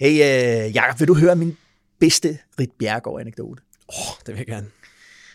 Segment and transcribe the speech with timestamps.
[0.00, 1.56] Hey, uh, Jacob, vil du høre min
[2.00, 3.62] bedste Rit Bjergård-anekdote?
[3.88, 4.66] Åh, oh, det vil jeg gerne.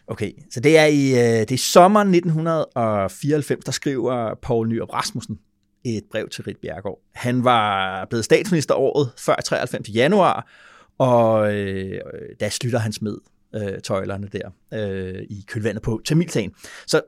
[0.07, 5.39] Okay, så det er i uh, det er sommeren 1994, der skriver Poul Nyrup Rasmussen
[5.83, 7.01] et brev til Rit Bjergård.
[7.15, 10.51] Han var blevet statsminister året før 93 januar,
[10.97, 11.99] og øh,
[12.39, 13.17] der slutter han smed
[13.55, 16.53] øh, tøjlerne der øh, i kølvandet på Tamilsagen.
[16.87, 17.01] Så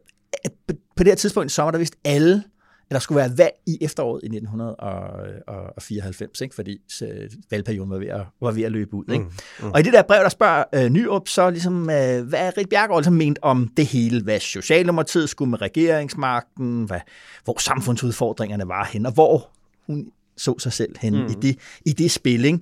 [0.44, 2.44] at på det her tidspunkt i sommer, der vidste alle,
[2.94, 6.56] der skulle være valg i efteråret i 1994, ikke?
[6.56, 9.04] fordi øh, valgperioden var ved at, var ved at løbe ud.
[9.12, 9.24] Ikke?
[9.24, 9.72] Mm, mm.
[9.72, 13.00] Og i det der brev, der spørger øh, Nyrup så ligesom, øh, hvad Rit Bjergård
[13.00, 17.00] ligesom ment om det hele, hvad Socialdemokratiet skulle med regeringsmagten, hvad,
[17.44, 19.50] hvor samfundsudfordringerne var hen, og hvor
[19.88, 21.26] hun så sig selv hen mm.
[21.26, 22.46] i, det, i det spil.
[22.46, 22.60] Ikke?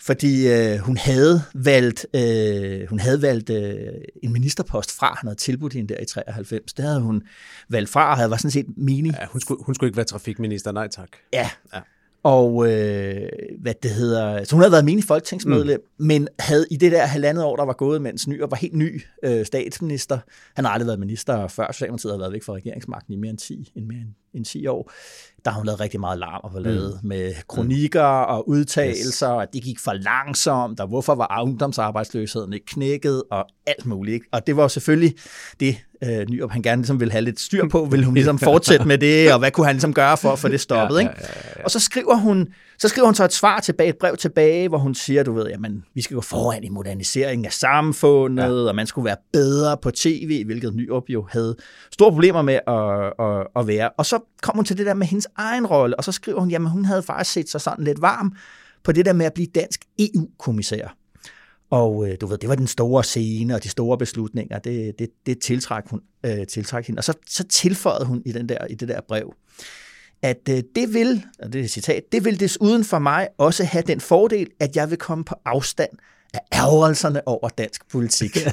[0.00, 3.76] Fordi øh, hun havde valgt, øh, hun havde valgt øh,
[4.22, 6.72] en ministerpost fra, han havde tilbudt hende der i 93.
[6.72, 7.22] Det havde hun
[7.68, 9.14] valgt fra, og havde var sådan set mening.
[9.20, 11.08] Ja, hun, skulle, hun skulle ikke være trafikminister, nej tak.
[11.32, 11.80] Ja, ja.
[12.24, 13.28] Og øh,
[13.60, 16.06] hvad det hedder, så hun havde været menig folketingsmedlem, mm.
[16.06, 18.74] men havde i det der halvandet år, der var gået, mens Ny og var helt
[18.74, 20.18] ny øh, statsminister.
[20.56, 23.38] Han har aldrig været minister før Socialdemokratiet havde været væk fra regeringsmagten i mere end
[23.38, 24.90] 10, end mere end, end 10 år
[25.44, 27.08] der har hun lavet rigtig meget larm og lavet mm.
[27.08, 29.40] med kronikker og udtalelser, yes.
[29.40, 34.14] og det gik for langsomt, og hvorfor var ungdomsarbejdsløsheden ikke knækket, og alt muligt.
[34.14, 34.26] Ikke?
[34.32, 35.14] Og det var selvfølgelig
[35.60, 38.88] det, øh, Nyrup han gerne ligesom ville have lidt styr på, ville hun ligesom fortsætte
[38.88, 41.00] med det, og hvad kunne han ligesom gøre for at få det stoppet.
[41.00, 41.10] Ikke?
[41.10, 41.64] Ja, ja, ja, ja.
[41.64, 44.78] Og så skriver hun så skriver hun så et svar tilbage, et brev tilbage, hvor
[44.78, 48.68] hun siger, du ved, jamen, vi skal gå foran i moderniseringen af samfundet, ja.
[48.68, 51.56] og man skulle være bedre på tv, hvilket Nyrup jo havde
[51.92, 53.90] store problemer med at, at, at være.
[53.90, 56.50] Og så kom hun til det der med hendes egen rolle, og så skriver hun,
[56.50, 58.36] jamen hun havde faktisk set sig sådan lidt varm
[58.84, 60.96] på det der med at blive dansk EU-kommissær.
[61.70, 65.08] Og øh, du ved, det var den store scene og de store beslutninger, det, det,
[65.26, 67.00] det tiltræk, hun, øh, tiltræk hende.
[67.00, 69.34] Og så, så tilføjede hun i, den der, i det der brev,
[70.22, 73.64] at øh, det vil, og det er et citat, det vil desuden for mig også
[73.64, 75.90] have den fordel, at jeg vil komme på afstand
[76.34, 78.36] af ærgerelserne over dansk politik.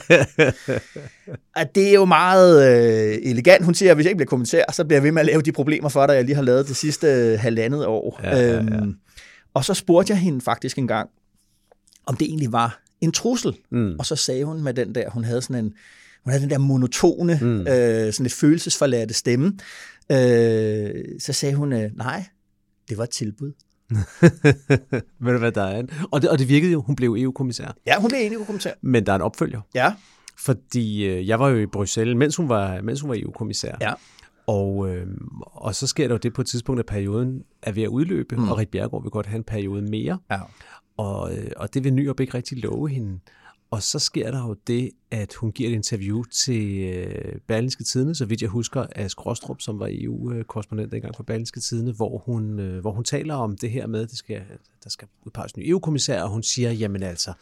[1.56, 3.66] at det er jo meget øh, elegant.
[3.66, 5.42] Hun siger, at hvis jeg ikke bliver kommentær, så bliver jeg ved med at lave
[5.42, 8.20] de problemer for dig, jeg lige har lavet det sidste øh, halvandet år.
[8.24, 8.60] Ja, ja, ja.
[8.60, 8.96] Øhm,
[9.54, 11.10] og så spurgte jeg hende faktisk en gang,
[12.06, 13.58] om det egentlig var en trussel.
[13.72, 13.96] Mm.
[14.00, 15.74] Og så sagde hun med den der, hun havde sådan en,
[16.24, 17.60] hun havde den der monotone, mm.
[17.60, 19.58] øh, sådan lidt følelsesforladte stemme.
[20.12, 22.26] Øh, så sagde hun, øh, nej,
[22.90, 23.54] det var et tilbud.
[25.20, 25.84] Ved du hvad der er?
[26.12, 27.76] Og det, og det virkede jo, hun blev EU-kommissær.
[27.86, 28.72] Ja, hun blev EU-kommissær.
[28.82, 29.62] Men der er en opfølger.
[29.76, 29.94] Ja.
[30.38, 33.76] Fordi øh, jeg var jo i Bruxelles, mens hun var, mens hun var EU-kommissær.
[33.82, 33.94] Ja.
[34.48, 35.08] Og, øh,
[35.42, 38.36] og så sker der jo det på et tidspunkt, at perioden er ved at udløbe,
[38.36, 38.50] mm.
[38.50, 40.18] og Rit Bjergård vil godt have en periode mere.
[40.32, 40.40] Ja.
[40.98, 43.20] Og, øh, og det vil Nyrup ikke rigtig love hende.
[43.72, 48.16] Og så sker der jo det, at hun giver et interview til øh, Berlingske Tidene,
[48.16, 52.60] så vidt jeg husker, af Skrostrup, som var EU-korrespondent dengang for Berlingske Tidene, hvor hun,
[52.60, 54.42] øh, hvor hun taler om det her med, at det skal,
[54.84, 57.34] der skal udpeges en EU-kommissær, og hun siger, jamen altså,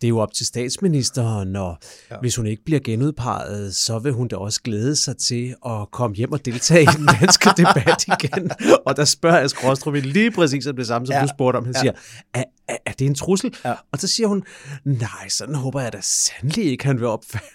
[0.00, 1.76] det er jo op til statsministeren, og
[2.10, 2.16] ja.
[2.20, 6.16] hvis hun ikke bliver genudpeget, så vil hun da også glæde sig til at komme
[6.16, 8.50] hjem og deltage i den danske debat igen.
[8.86, 11.22] Og der spørger jeg Skrostrup lige præcis om det samme, som ja.
[11.22, 11.64] du spurgte om.
[11.64, 11.80] Han ja.
[11.80, 11.92] siger,
[12.34, 13.54] er, er, er det en trussel?
[13.64, 13.74] Ja.
[13.92, 14.44] Og så siger hun,
[14.84, 17.46] nej, sådan håber jeg da sandelig ikke, han vil opfatte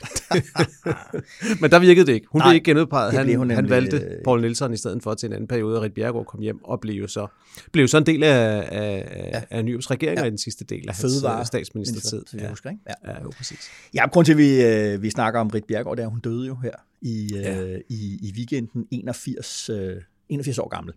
[1.62, 2.28] Men der virkede det ikke.
[2.32, 3.14] Hun nej, blev ikke genudpeget.
[3.14, 4.24] Han, hun han valgte øh...
[4.26, 6.80] Paul Nielsen i stedet for til en anden periode, og Rit Bjergård kom hjem og
[6.80, 7.28] blev jo så,
[7.72, 9.42] blev så en del af, af, ja.
[9.50, 10.26] af Nyrups regering ja.
[10.26, 11.40] i den sidste del af hans Fødevare.
[11.40, 12.24] Øh, statsministertid.
[12.34, 12.50] Ja.
[12.50, 12.82] Husker, ikke?
[12.88, 13.12] Ja.
[13.12, 13.60] ja, jo, præcis.
[13.94, 16.48] Ja, grund til, at vi, øh, vi snakker om Rit Bjergård, det er, hun døde
[16.48, 17.62] jo her i, ja.
[17.62, 19.96] øh, i, i weekenden 81, øh,
[20.30, 20.94] 81 år gammel.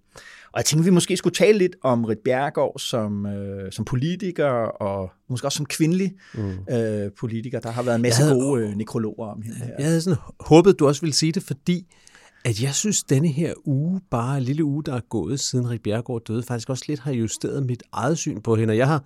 [0.53, 4.49] Og jeg tænkte, vi måske skulle tale lidt om Rit Bjergård som, øh, som politiker,
[4.83, 6.75] og måske også som kvindelig mm.
[6.75, 7.61] øh, politiker.
[7.61, 9.75] Der har været en masse havde, gode øh, nekrologer om hende her.
[9.79, 11.87] Jeg havde sådan håbet, du også ville sige det, fordi
[12.45, 15.83] at jeg synes, denne her uge, bare en lille uge, der er gået, siden Rit
[15.83, 18.73] Bjergård døde, faktisk også lidt har justeret mit eget syn på hende.
[18.73, 19.05] Og jeg har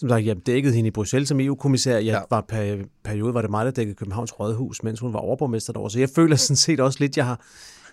[0.00, 1.94] som sagt, jeg dækkede hende i Bruxelles som EU-kommissær.
[1.94, 2.20] Jeg ja.
[2.30, 5.90] var per, periode, var det mig, der dækkede Københavns Rådhus, mens hun var overborgmester derovre.
[5.90, 7.40] Så jeg føler sådan set også lidt, jeg har,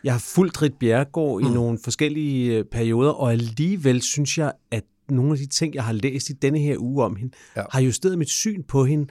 [0.04, 1.48] jeg har fulgt Rit Bjergård mm.
[1.48, 5.84] i nogle forskellige øh, perioder, og alligevel synes jeg, at nogle af de ting, jeg
[5.84, 7.64] har læst i denne her uge om hende, ja.
[7.72, 9.08] har justeret mit syn på hende,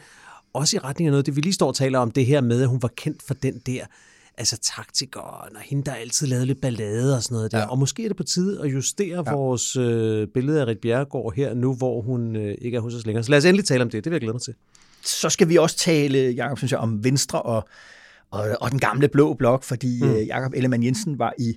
[0.53, 2.63] også i retning af noget, det vi lige står og taler om, det her med,
[2.63, 3.85] at hun var kendt for den der
[4.39, 7.59] altså taktikere, når hende, der altid lavede lidt ballade og sådan noget der.
[7.59, 7.71] Ja.
[7.71, 9.33] Og måske er det på tide at justere ja.
[9.33, 13.07] vores øh, billede af Rit Bjerregaard her nu, hvor hun øh, ikke er hos os
[13.07, 13.25] længere.
[13.25, 14.55] Så lad os endelig tale om det, det vil jeg glæde mig til.
[15.05, 17.69] Så skal vi også tale, Jacob, synes jeg, om Venstre og,
[18.37, 20.11] og, og den gamle blå blok, fordi mm.
[20.11, 21.57] øh, Jakob Ellemann Jensen var i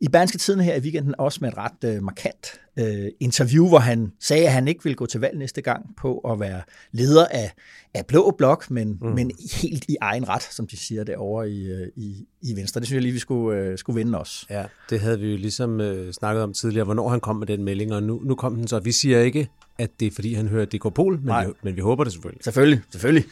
[0.00, 3.78] i Berlingske Tiden her i weekenden også med et ret øh, markant øh, interview, hvor
[3.78, 6.62] han sagde, at han ikke ville gå til valg næste gang på at være
[6.92, 7.52] leder af,
[7.94, 9.08] af Blå Blok, men, mm.
[9.08, 12.80] men helt i egen ret, som de siger derovre i, øh, i, i Venstre.
[12.80, 14.46] Det synes jeg lige, vi skulle, øh, skulle vinde os.
[14.50, 17.64] Ja, det havde vi jo ligesom øh, snakket om tidligere, hvornår han kom med den
[17.64, 18.78] melding, og nu, nu kom den så.
[18.78, 19.48] Vi siger ikke,
[19.78, 22.44] at det er fordi, han hører DK Pol, men, vi, men vi håber det selvfølgelig.
[22.44, 23.24] Selvfølgelig, selvfølgelig.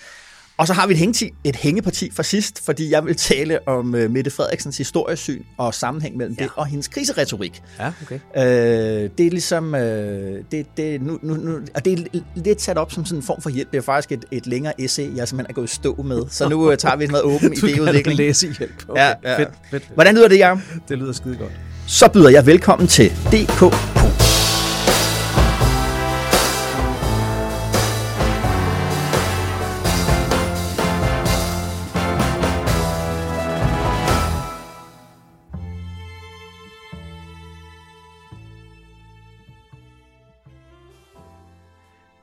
[0.59, 3.95] Og så har vi et, hængti, et hængeparti for sidst, fordi jeg vil tale om
[3.95, 6.43] uh, Mette Frederiksens historiesyn og sammenhæng mellem ja.
[6.43, 7.63] det og hendes kriseretorik.
[7.79, 8.15] Ja, okay.
[8.15, 12.79] Uh, det er ligesom, uh, det, det, nu, nu, nu, og det er lidt sat
[12.79, 13.71] op som sådan en form for hjælp.
[13.73, 16.23] Det er faktisk et, et længere essay, jeg simpelthen er gået stå med.
[16.31, 18.11] Så nu uh, tager vi en meget åben idéudvikling.
[18.11, 18.85] Du læse hjælp.
[18.89, 19.01] Okay.
[19.03, 19.39] Ja, ja.
[19.39, 19.95] Fedt, fedt, fedt.
[19.95, 20.59] Hvordan lyder det, Jacob?
[20.89, 21.53] Det lyder skide godt.
[21.87, 23.98] Så byder jeg velkommen til DK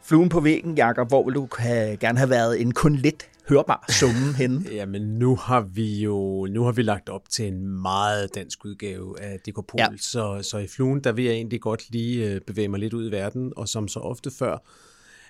[0.06, 3.86] fluen på væggen, Jakob, hvor vil du have, gerne have været en kun lidt hørbar
[4.00, 4.66] summe henne?
[4.72, 9.22] Jamen, nu har vi jo nu har vi lagt op til en meget dansk udgave
[9.22, 9.88] af Dekopol, ja.
[9.98, 13.10] så, så i fluen, der vil jeg egentlig godt lige øh, bevæge mig lidt ud
[13.10, 14.58] i verden, og som så ofte før,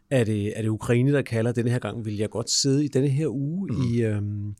[0.10, 1.52] er det, er det Ukraine, der kalder.
[1.52, 3.82] Denne her gang vil jeg godt sidde i denne her uge mm.
[3.82, 4.56] i, øhm,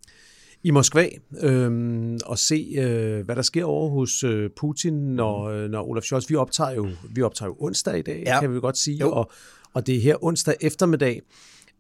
[0.64, 1.08] i Moskva
[1.42, 5.72] øhm, og se, øh, hvad der sker over hos øh, Putin, når, mm.
[5.72, 8.40] når Olaf Scholz, vi optager jo, vi optager jo onsdag i dag, ja.
[8.40, 9.12] kan vi godt sige, jo.
[9.12, 9.32] og
[9.76, 11.22] og det er her onsdag eftermiddag,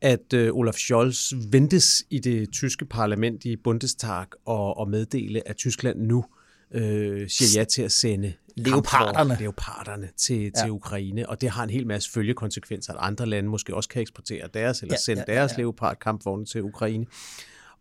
[0.02, 5.56] at øh, Olaf Scholz ventes i det tyske parlament i Bundestag og, og meddele, at
[5.56, 6.26] Tyskland nu
[6.72, 10.62] øh, siger ja til at sende leoparderne, leoparderne til, ja.
[10.64, 14.02] til Ukraine, og det har en hel masse følgekonsekvenser, at andre lande måske også kan
[14.02, 15.62] eksportere deres, eller ja, sende ja, ja, deres ja.
[15.62, 17.06] leopardkampvogne til Ukraine.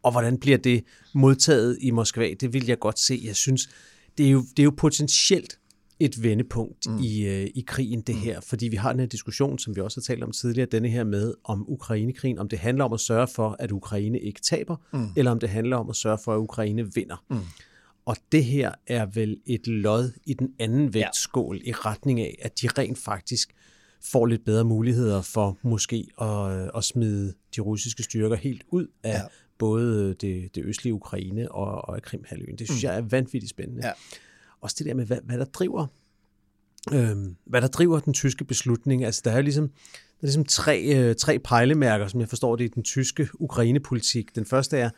[0.02, 0.84] Og hvordan bliver det
[1.14, 2.34] modtaget i Moskva?
[2.40, 3.22] Det vil jeg godt se.
[3.24, 3.68] Jeg synes,
[4.18, 5.58] det er jo, det er jo potentielt
[6.00, 6.98] et vendepunkt mm.
[6.98, 8.20] i, øh, i krigen, det mm.
[8.20, 8.40] her.
[8.40, 11.04] Fordi vi har den her diskussion, som vi også har talt om tidligere, denne her
[11.04, 15.08] med om Ukrainekrigen, om det handler om at sørge for, at Ukraine ikke taber, mm.
[15.16, 17.24] eller om det handler om at sørge for, at Ukraine vinder.
[17.30, 17.38] Mm.
[18.06, 21.70] Og det her er vel et lod i den anden vægtskål ja.
[21.70, 23.54] i retning af, at de rent faktisk
[24.12, 29.12] får lidt bedre muligheder for måske at, at smide de russiske styrker helt ud af
[29.12, 29.22] ja.
[29.58, 32.58] både det, det østlige Ukraine og, og Krimhalvøen.
[32.58, 32.88] Det synes mm.
[32.88, 33.86] jeg er vanvittigt spændende.
[33.86, 33.92] Ja
[34.64, 35.86] også det der med, hvad, hvad der driver
[36.92, 39.04] øh, hvad der driver den tyske beslutning.
[39.04, 42.64] Altså, der er ligesom, der er ligesom tre, øh, tre pejlemærker, som jeg forstår det
[42.64, 44.34] i den tyske Ukraine-politik.
[44.34, 44.90] Den første er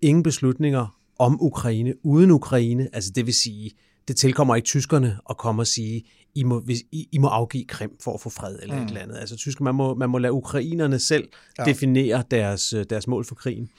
[0.00, 2.88] ingen beslutninger om Ukraine uden Ukraine.
[2.92, 3.70] Altså, det vil sige,
[4.08, 6.04] det tilkommer ikke tyskerne at komme og sige,
[6.34, 8.82] I må, hvis, I, I må afgive Krim for at få fred eller mm.
[8.82, 9.16] et eller andet.
[9.16, 11.28] Altså, tysker, man må, man må lade ukrainerne selv
[11.58, 11.64] ja.
[11.64, 13.70] definere deres, øh, deres mål for krigen.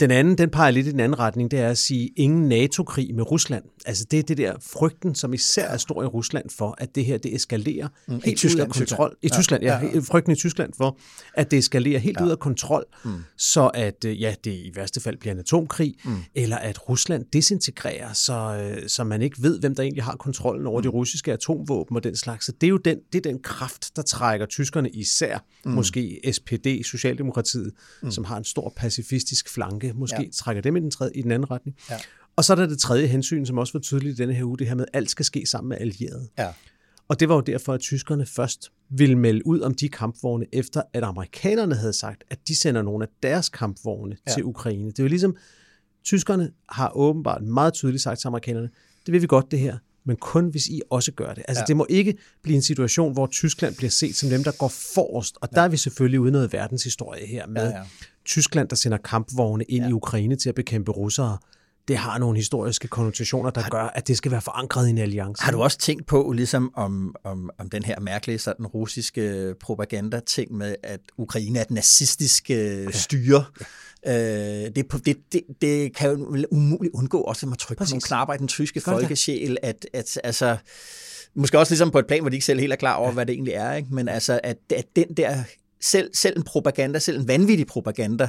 [0.00, 3.14] Den anden, den peger lidt i den anden retning, det er at sige, ingen NATO-krig
[3.14, 3.64] med Rusland.
[3.86, 7.04] Altså det er det der frygten, som især er stor i Rusland for, at det
[7.04, 9.16] her, det eskalerer mm, helt i Tyskland, ud af kontrol.
[9.22, 10.98] I Tyskland, ja, ja, frygten i Tyskland for,
[11.34, 12.24] at det eskalerer helt ja.
[12.24, 13.10] ud af kontrol, mm.
[13.36, 16.16] så at øh, ja, det i værste fald bliver en atomkrig, mm.
[16.34, 18.32] eller at Rusland desintegrerer, så,
[18.62, 20.82] øh, så man ikke ved, hvem der egentlig har kontrollen over mm.
[20.82, 22.46] de russiske atomvåben og den slags.
[22.46, 25.72] Så det er jo den, det er den kraft, der trækker tyskerne især, mm.
[25.72, 28.10] måske SPD, Socialdemokratiet, mm.
[28.10, 30.28] som har en stor pacifistisk flanke, måske ja.
[30.34, 31.76] trækker dem i den, tredje, i den anden retning.
[31.90, 31.98] Ja.
[32.36, 34.58] Og så er der det tredje hensyn, som også var tydeligt i denne her uge,
[34.58, 36.28] det her med, at alt skal ske sammen med allierede.
[36.38, 36.48] Ja.
[37.08, 40.82] Og det var jo derfor, at tyskerne først ville melde ud om de kampvogne, efter
[40.92, 44.32] at amerikanerne havde sagt, at de sender nogle af deres kampvogne ja.
[44.32, 44.90] til Ukraine.
[44.90, 45.36] Det var ligesom,
[46.04, 48.70] tyskerne har åbenbart meget tydeligt sagt til amerikanerne,
[49.06, 51.44] det vil vi godt det her, men kun hvis I også gør det.
[51.48, 51.66] Altså ja.
[51.66, 55.36] det må ikke blive en situation, hvor Tyskland bliver set som dem, der går forrest,
[55.40, 55.66] og der ja.
[55.66, 57.84] er vi selvfølgelig ude noget verdenshistorie her med ja, ja.
[58.30, 59.90] Tyskland, der sender kampvogne ind ja.
[59.90, 61.38] i Ukraine til at bekæmpe russere
[61.90, 64.98] det har nogle historiske konnotationer, der har, gør, at det skal være forankret i en
[64.98, 65.42] alliance.
[65.42, 70.52] Har du også tænkt på, ligesom om, om, om den her mærkelige sådan, russiske propaganda-ting
[70.52, 73.44] med, at Ukraine er et nazistisk øh, styre?
[74.06, 74.64] Ja.
[74.64, 77.90] Øh, det, det, det, det kan jo umuligt undgå også at trykke Præcis.
[77.90, 80.56] på nogle knapper i den tyske folkesjæl, at, at altså,
[81.34, 83.14] måske også ligesom på et plan, hvor de ikke selv helt er klar over, ja.
[83.14, 83.94] hvad det egentlig er, ikke?
[83.94, 85.42] men altså, at, at den der,
[85.80, 88.28] selv, selv en propaganda, selv en vanvittig propaganda,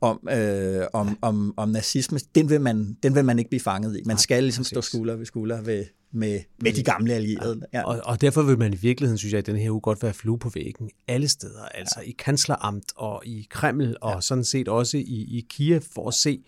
[0.00, 3.96] om, øh, om, om, om nazisme, den vil, man, den vil man ikke blive fanget
[3.96, 4.02] i.
[4.06, 4.70] Man Nej, skal ligesom præcis.
[4.70, 7.60] stå skulder ved skulder ved, med, med de gamle allierede.
[7.72, 7.82] Ja.
[7.82, 10.14] Og, og derfor vil man i virkeligheden, synes jeg, at den her uge godt være
[10.14, 11.62] flue på væggen alle steder.
[11.64, 12.08] Altså ja.
[12.08, 14.20] i kansleramt og i Kreml, og ja.
[14.20, 16.44] sådan set også i, i Kiev, for at se,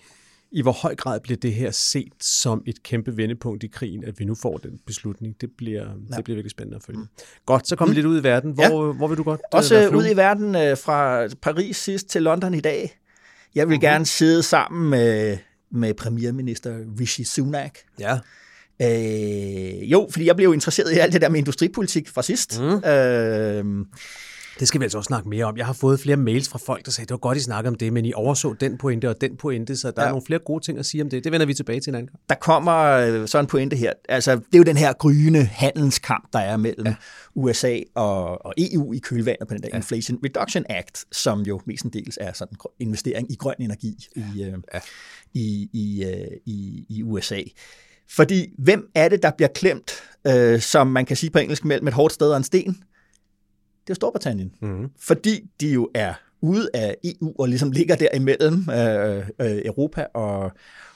[0.53, 4.19] I hvor høj grad bliver det her set som et kæmpe vendepunkt i krigen, at
[4.19, 5.41] vi nu får den beslutning?
[5.41, 6.17] Det bliver, ja.
[6.17, 6.99] det bliver virkelig spændende at følge.
[6.99, 7.07] Mm.
[7.47, 8.53] Godt, så kommer vi lidt ud i verden.
[8.53, 8.93] Hvor, ja.
[8.93, 12.55] hvor vil du godt øh, Også ud i verden øh, fra Paris sidst til London
[12.55, 12.99] i dag.
[13.55, 13.89] Jeg vil okay.
[13.89, 15.39] gerne sidde sammen med,
[15.71, 17.79] med premierminister Rishi Sunak.
[18.01, 18.19] Ja.
[18.83, 22.61] Øh, jo, fordi jeg blev jo interesseret i alt det der med industripolitik fra sidst.
[22.61, 22.85] Mm.
[22.85, 23.87] Øh,
[24.61, 25.57] det skal vi altså også snakke mere om.
[25.57, 27.75] Jeg har fået flere mails fra folk, der sagde, det var godt, I snakkede om
[27.75, 30.07] det, men I overså den pointe og den pointe, så der ja.
[30.07, 31.25] er nogle flere gode ting at sige om det.
[31.25, 32.19] Det vender vi tilbage til en anden gang.
[32.29, 33.93] Der kommer øh, så en pointe her.
[34.09, 36.95] Altså, det er jo den her gryende handelskamp, der er mellem ja.
[37.35, 39.77] USA og, og EU i kølvandet på den der ja.
[39.77, 44.55] Inflation Reduction Act, som jo mestendels er sådan en investering i grøn energi i, øh,
[44.75, 44.81] ja.
[45.35, 47.41] i, i, øh, i, i USA.
[48.11, 49.93] Fordi hvem er det, der bliver klemt,
[50.27, 52.83] øh, som man kan sige på engelsk, mellem et hårdt sted og en sten?
[53.87, 54.53] Det er Storbritannien.
[54.63, 54.89] Mm-hmm.
[55.01, 60.07] Fordi de jo er ude af EU og ligesom ligger der imellem øh, øh, Europa
[60.15, 60.53] og,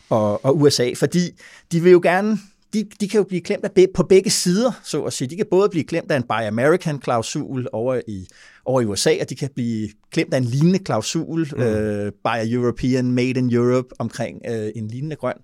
[0.08, 1.30] og, og USA, fordi
[1.72, 2.38] de vil jo gerne
[2.72, 5.28] de, de kan jo blive klemt af be, på begge sider, så at sige.
[5.28, 8.26] De kan både blive klemt af en Buy American-klausul over i,
[8.64, 11.62] over i USA, og de kan blive klemt af en lignende klausul, mm.
[11.62, 15.36] øh, Buy European, Made in Europe, omkring øh, en lignende grøn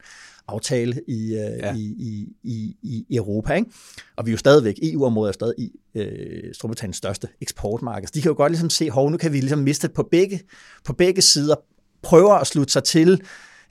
[0.53, 1.75] aftale i, øh, ja.
[1.75, 3.55] i, i, i, i Europa.
[3.55, 3.71] Ikke?
[4.17, 8.07] Og vi er jo stadigvæk, EU-området er stadig i øh, Storbritanniens største eksportmarked.
[8.07, 10.41] Så de kan jo godt ligesom se, hov, nu kan vi ligesom miste på begge,
[10.85, 11.55] på begge sider,
[12.03, 13.21] prøver at slutte sig til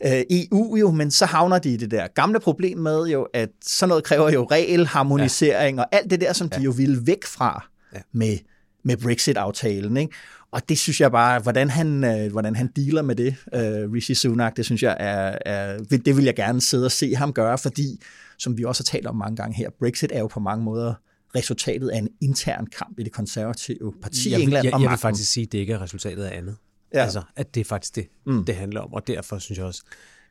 [0.06, 3.50] øh, EU jo, men så havner de i det der gamle problem med jo, at
[3.62, 5.84] sådan noget kræver jo regelharmonisering ja.
[5.84, 6.58] og alt det der, som ja.
[6.58, 8.00] de jo ville væk fra ja.
[8.12, 8.38] med,
[8.84, 9.98] med Brexit-aftalen.
[9.98, 10.14] Ikke?
[10.52, 14.16] Og det synes jeg bare, hvordan han, øh, hvordan han dealer med det, øh, Rishi
[14.16, 17.58] Sunak, det synes jeg er, er, det vil jeg gerne sidde og se ham gøre,
[17.58, 18.02] fordi,
[18.38, 20.94] som vi også har talt om mange gange her, Brexit er jo på mange måder
[21.36, 24.66] resultatet af en intern kamp i det konservative parti jeg, i England.
[24.66, 26.58] Jeg, jeg, jeg vil faktisk sige, at det ikke er resultatet af andet.
[26.94, 27.04] Ja.
[27.04, 28.46] Altså, at det er faktisk det, mm.
[28.46, 29.82] det handler om, og derfor synes jeg også,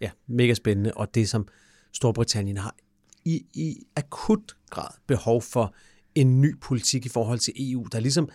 [0.00, 1.48] ja, mega spændende, og det som
[1.92, 2.74] Storbritannien har
[3.24, 5.74] i, i akut grad behov for
[6.14, 8.28] en ny politik i forhold til EU, der ligesom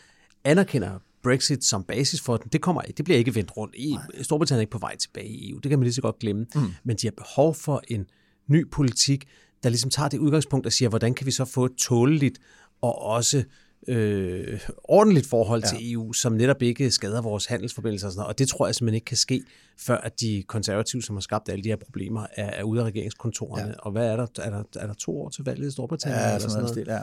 [0.44, 3.75] anerkender Brexit som basis for den, det, kommer, det bliver ikke vendt rundt.
[3.75, 6.20] I, Storbritannien er ikke på vej tilbage i EU, det kan man lige så godt
[6.20, 6.46] glemme.
[6.55, 6.62] Mm.
[6.84, 8.05] Men de har behov for en
[8.48, 9.27] ny politik,
[9.63, 12.39] der ligesom tager det udgangspunkt og siger, hvordan kan vi så få et tåleligt
[12.82, 13.44] og også
[13.88, 15.67] øh, ordentligt forhold ja.
[15.67, 18.29] til EU, som netop ikke skader vores handelsforbindelser og sådan noget.
[18.34, 19.44] Og det tror jeg simpelthen ikke kan ske,
[19.77, 22.86] før at de konservative, som har skabt alle de her problemer, er, er ude af
[22.86, 23.67] regeringskontorerne.
[23.67, 23.74] Ja.
[23.77, 24.27] Og hvad er der?
[24.38, 26.22] Er der, er der to år til valget i Storbritannien?
[26.22, 26.70] Ja, eller sådan noget?
[26.70, 27.00] Stil, ja.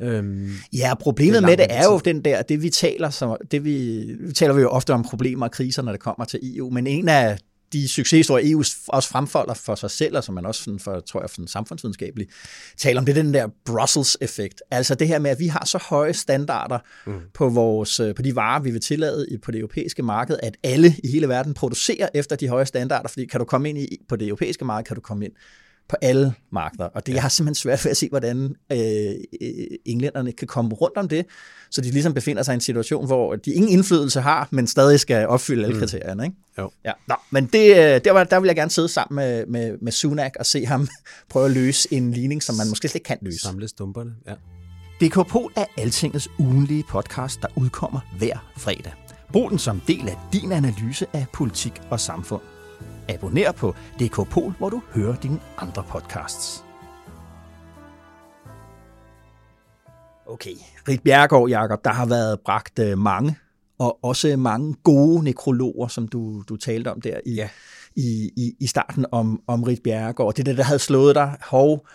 [0.00, 4.04] Øhm, ja, problemet med det er jo den der, det vi taler, så, det vi,
[4.20, 6.86] vi taler vi jo ofte om problemer og kriser, når det kommer til EU, men
[6.86, 7.38] en af
[7.72, 11.20] de succeshistorier, EU også fremfolder for sig selv, og som man også sådan for, tror
[11.20, 12.30] jeg, sådan samfundsvidenskabeligt
[12.76, 14.62] taler om, det er den der Brussels-effekt.
[14.70, 17.20] Altså det her med, at vi har så høje standarder mm.
[17.34, 21.08] på, vores, på de varer, vi vil tillade på det europæiske marked, at alle i
[21.08, 24.28] hele verden producerer efter de høje standarder, fordi kan du komme ind i, på det
[24.28, 25.32] europæiske marked, kan du komme ind
[25.88, 26.84] på alle markeder.
[26.84, 27.14] Og det, ja.
[27.14, 28.78] jeg har simpelthen svært ved at se, hvordan øh,
[29.84, 31.26] englænderne kan komme rundt om det,
[31.70, 35.00] så de ligesom befinder sig i en situation, hvor de ingen indflydelse har, men stadig
[35.00, 35.80] skal opfylde alle mm.
[35.80, 36.24] kriterierne.
[36.24, 36.36] Ikke?
[36.58, 36.70] Jo.
[36.84, 36.92] Ja.
[37.08, 39.92] Nå, men det, øh, der, var, der vil jeg gerne sidde sammen med, med, med
[39.92, 40.88] Sunak og se ham
[41.30, 43.38] prøve at løse en ligning, som man måske slet ikke kan løse.
[43.38, 44.34] Samle stumperne, ja.
[45.00, 48.92] DK Pol er Altingets ugenlige podcast, der udkommer hver fredag.
[49.32, 52.55] Brug den som del af din analyse af politik og samfund.
[53.08, 56.64] Abonner på DK Pol, hvor du hører dine andre podcasts.
[60.26, 60.54] Okay,
[60.88, 63.36] Rit Bjergård, Jacob, der har været bragt øh, mange,
[63.78, 67.48] og også mange gode nekrologer, som du, du talte om der i, ja.
[67.96, 70.34] i, i, i starten om, om Rit Bjergård.
[70.34, 71.36] Det er det, der havde slået dig.
[71.42, 71.86] Hov,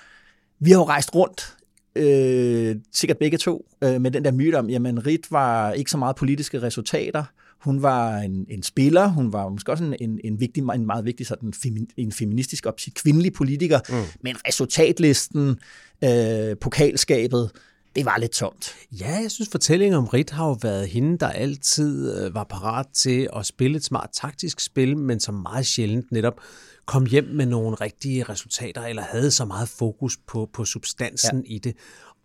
[0.60, 1.58] vi har jo rejst rundt
[1.96, 5.98] øh, sikkert begge to, øh, med den der myte om, jamen Rit var ikke så
[5.98, 7.24] meget politiske resultater,
[7.64, 11.06] hun var en, en spiller, hun var måske også en, en, en, vigtig, en meget
[11.06, 13.96] vigtig sådan femi, en feministisk optik, kvindelig politiker, mm.
[14.22, 15.60] men resultatlisten,
[16.04, 17.52] øh, pokalskabet,
[17.96, 18.76] det var lidt tomt.
[18.92, 22.86] Ja, jeg synes fortællingen om Rit har jo været hende, der altid øh, var parat
[22.94, 26.42] til at spille et smart taktisk spil, men som meget sjældent netop
[26.86, 31.56] kom hjem med nogle rigtige resultater, eller havde så meget fokus på, på substansen ja.
[31.56, 31.76] i det.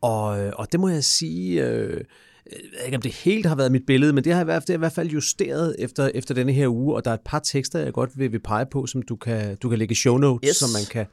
[0.00, 2.05] Og, øh, og det må jeg sige, øh,
[2.53, 4.62] jeg ved ikke, om det helt har været mit billede, men det har i hvert
[4.62, 7.15] fald, det har i hvert fald justeret efter, efter denne her uge, og der er
[7.15, 9.95] et par tekster, jeg godt vil, vil pege på, som du kan, du kan lægge
[9.95, 10.57] show notes, yes.
[10.57, 11.07] som man kan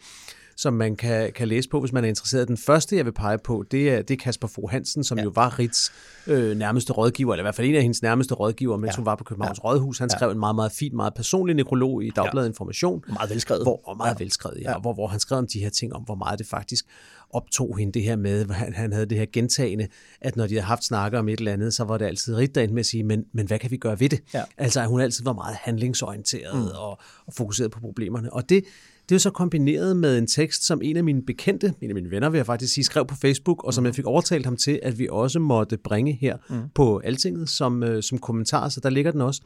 [0.58, 2.48] som man kan, kan læse på, hvis man er interesseret.
[2.48, 5.24] Den første, jeg vil pege på, det er, det er Kasper Fro Hansen, som ja.
[5.24, 5.92] jo var Rits
[6.28, 8.96] øh, nærmeste rådgiver, eller i hvert fald en af hendes nærmeste rådgiver, mens ja.
[8.96, 9.70] hun var på Københavns ja.
[9.70, 10.00] Rådhus.
[10.00, 10.18] Han ja.
[10.18, 12.50] skrev en meget, meget fin, meget personlig nekrolog i Dagbladet ja.
[12.50, 13.04] Information.
[13.08, 13.64] Meget velskrevet.
[13.64, 14.24] Hvor, og meget ja.
[14.24, 14.72] velskrevet, ja.
[14.72, 14.80] ja.
[14.80, 16.86] Hvor, hvor han skrev om de her ting, om hvor meget det faktisk
[17.34, 19.88] optog hende det her med, han, han havde det her gentagende,
[20.22, 22.56] at når de havde haft snakker om et eller andet, så var det altid Rit,
[22.56, 24.22] der med at sige, men, men hvad kan vi gøre ved det?
[24.34, 24.44] Ja.
[24.58, 26.68] Altså, at hun altid var meget handlingsorienteret mm.
[26.76, 28.34] og, og fokuseret på problemerne.
[28.34, 28.64] Og det,
[29.10, 32.12] det er så kombineret med en tekst, som en af mine bekendte, en af mine
[32.12, 33.86] venner vil jeg faktisk sige, skrev på Facebook, og som mm.
[33.86, 36.62] jeg fik overtalt ham til, at vi også måtte bringe her mm.
[36.76, 39.42] på Altinget som, øh, som kommentar, så der ligger den også.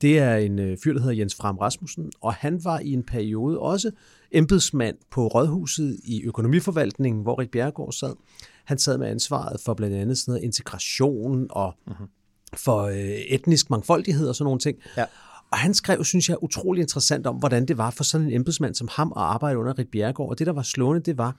[0.00, 3.02] Det er en øh, fyr, der hedder Jens Fram Rasmussen, og han var i en
[3.02, 3.90] periode også
[4.32, 8.14] embedsmand på Rådhuset i økonomiforvaltningen, hvor Rik Bjergård sad.
[8.64, 12.06] Han sad med ansvaret for blandt andet sådan noget integration og mm-hmm.
[12.54, 14.78] for øh, etnisk mangfoldighed og sådan nogle ting.
[14.96, 15.04] Ja.
[15.50, 18.74] Og han skrev, synes jeg, utrolig interessant om, hvordan det var for sådan en embedsmand
[18.74, 20.30] som ham at arbejde under Rit Bjergård.
[20.30, 21.36] Og det, der var slående, det var,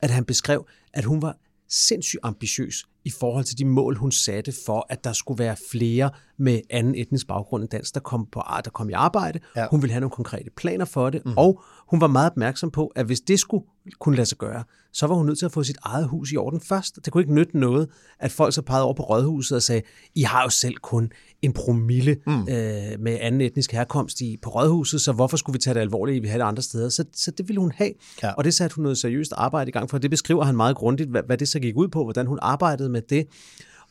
[0.00, 1.36] at han beskrev, at hun var
[1.68, 6.10] sindssygt ambitiøs i forhold til de mål, hun satte for, at der skulle være flere
[6.38, 9.38] med anden etnisk baggrund end dansk, der kom, på, der kom i arbejde.
[9.56, 9.66] Ja.
[9.70, 11.32] Hun ville have nogle konkrete planer for det, mm.
[11.36, 13.64] og hun var meget opmærksom på, at hvis det skulle
[13.98, 16.36] kunne lade sig gøre, så var hun nødt til at få sit eget hus i
[16.36, 16.98] orden først.
[17.04, 19.82] Det kunne ikke nytte noget, at folk så pegede over på rådhuset og sagde,
[20.14, 22.40] I har jo selv kun en promille mm.
[22.40, 26.22] øh, med anden etnisk herkomst i, på rådhuset, så hvorfor skulle vi tage det alvorligt,
[26.22, 26.88] vi have det andre steder?
[26.88, 27.92] Så, så det ville hun have,
[28.22, 28.32] ja.
[28.32, 29.98] og det satte hun noget seriøst arbejde i gang for.
[29.98, 32.88] Det beskriver han meget grundigt, hvad, hvad det så gik ud på, hvordan hun arbejdede
[32.94, 33.26] med det.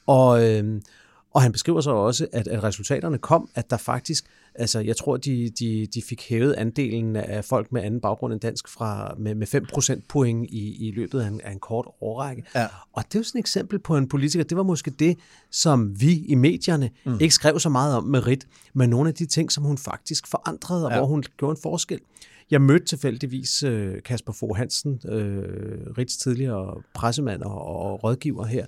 [0.07, 0.81] Og, øh,
[1.33, 5.17] og han beskriver så også, at, at resultaterne kom, at der faktisk, altså jeg tror,
[5.17, 9.35] de, de, de fik hævet andelen af folk med anden baggrund end dansk fra, med,
[9.35, 9.65] med 5
[10.09, 12.43] point i, i løbet af en, af en kort årrække.
[12.55, 12.67] Ja.
[12.93, 15.17] Og det er jo sådan et eksempel på en politiker, det var måske det,
[15.51, 17.17] som vi i medierne mm.
[17.19, 20.27] ikke skrev så meget om med Rit, men nogle af de ting, som hun faktisk
[20.27, 20.97] forandrede, og ja.
[20.97, 21.99] hvor hun gjorde en forskel.
[22.51, 25.11] Jeg mødte tilfældigvis uh, Kasper Fogh Hansen, uh,
[25.97, 28.65] Rits tidligere pressemand og, og rådgiver her,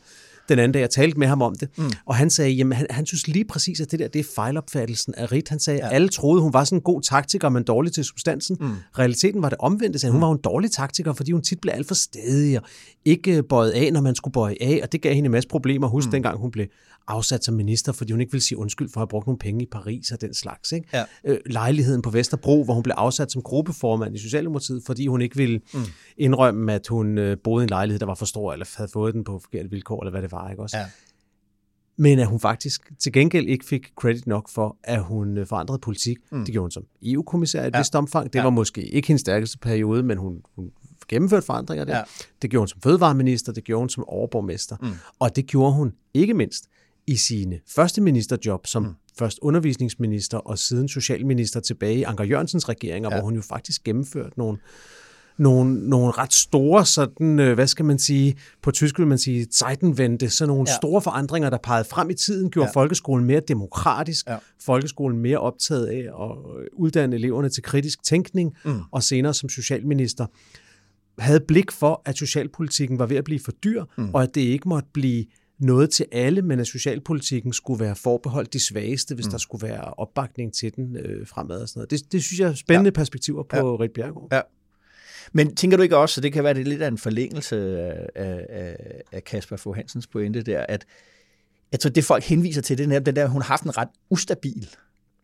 [0.50, 1.92] den anden dag, jeg talte med ham om det, mm.
[2.06, 5.16] og han sagde, jamen han, han synes lige præcis, at det der, det er fejlopfattelsen
[5.16, 5.50] af Rit.
[5.50, 5.90] Han sagde, ja.
[5.90, 8.58] alle troede, hun var sådan en god taktiker, men dårlig til substansen.
[8.60, 8.68] Mm.
[9.00, 11.88] Realiteten var det omvendte, sagde, hun var en dårlig taktiker, fordi hun tit blev alt
[11.88, 12.68] for stedig og
[13.06, 15.88] ikke bøjet af, når man skulle bøje af, og det gav hende en masse problemer.
[15.88, 16.12] Husk mm.
[16.12, 16.66] dengang, hun blev
[17.08, 19.64] afsat som minister, fordi hun ikke ville sige undskyld for at have brugt nogle penge
[19.64, 20.72] i Paris og den slags.
[20.72, 20.88] Ikke?
[20.94, 21.04] Ja.
[21.24, 25.36] Øh, lejligheden på Vesterbro, hvor hun blev afsat som gruppeformand i Socialdemokratiet, fordi hun ikke
[25.36, 25.80] ville mm.
[26.18, 29.14] indrømme, at hun øh, boede i en lejlighed, der var for stor, eller havde fået
[29.14, 30.50] den på forkerte vilkår, eller hvad det var.
[30.50, 30.62] Ikke?
[30.62, 30.78] Også?
[30.78, 30.86] Ja.
[31.98, 35.80] Men at hun faktisk til gengæld ikke fik credit nok for, at hun øh, forandrede
[35.80, 36.18] politik.
[36.32, 36.46] Mm.
[36.46, 37.80] Det gjorde hun som EU-kommissær i et ja.
[37.80, 38.34] vist omfang.
[38.34, 38.44] Det ja.
[38.44, 40.72] var måske ikke hendes stærkeste periode, men hun, hun
[41.08, 41.98] gennemført forandringer der.
[41.98, 42.04] Ja.
[42.42, 44.78] Det gjorde hun som fødevareminister, det gjorde hun som overborgmester.
[44.82, 44.88] Mm.
[45.20, 46.66] Og det gjorde hun ikke mindst
[47.08, 48.94] i sine første ministerjob som mm.
[49.20, 53.16] først undervisningsminister og siden socialminister tilbage i Anker Jørgensens regeringer, ja.
[53.16, 54.58] hvor hun jo faktisk gennemførte nogle,
[55.38, 59.46] nogle, nogle ret store, sådan, øh, hvad skal man sige, på tysk vil man sige,
[59.46, 60.76] Zeitenwende, så nogle ja.
[60.76, 62.82] store forandringer, der pegede frem i tiden, gjorde ja.
[62.82, 64.38] folkeskolen mere demokratisk, ja.
[64.62, 66.38] folkeskolen mere optaget af at
[66.74, 68.80] uddanne eleverne til kritisk tænkning, mm.
[68.92, 70.26] og senere som socialminister
[71.20, 74.10] havde blik for, at socialpolitikken var ved at blive for dyr, mm.
[74.14, 75.26] og at det ikke måtte blive
[75.60, 79.32] noget til alle, men at socialpolitikken skulle være forbeholdt de svageste, hvis mm.
[79.32, 81.92] der skulle være opbakning til den øh, fremad og sådan noget.
[81.92, 82.92] Det, det synes jeg er spændende ja.
[82.92, 83.64] perspektiver på ja.
[83.64, 84.28] Rit Bjergård.
[84.32, 84.42] Ja.
[85.34, 87.80] Men tænker du ikke også, at det kan være det lidt af en forlængelse
[88.16, 88.78] af, af,
[89.12, 90.86] af Kasper Fogh Hansens pointe der, at
[91.72, 93.88] jeg tror, det folk henviser til, det er den der, hun har haft en ret
[94.10, 94.70] ustabil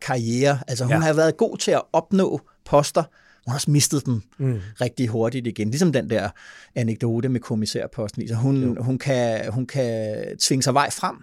[0.00, 0.58] karriere.
[0.68, 0.98] Altså hun ja.
[0.98, 3.04] har været god til at opnå poster,
[3.44, 4.60] hun har også mistet den mm.
[4.80, 5.68] rigtig hurtigt igen.
[5.68, 6.28] Ligesom den der
[6.74, 8.28] anekdote med kommissærposten.
[8.28, 11.16] Så hun, hun, kan, hun kan tvinge sig vej frem,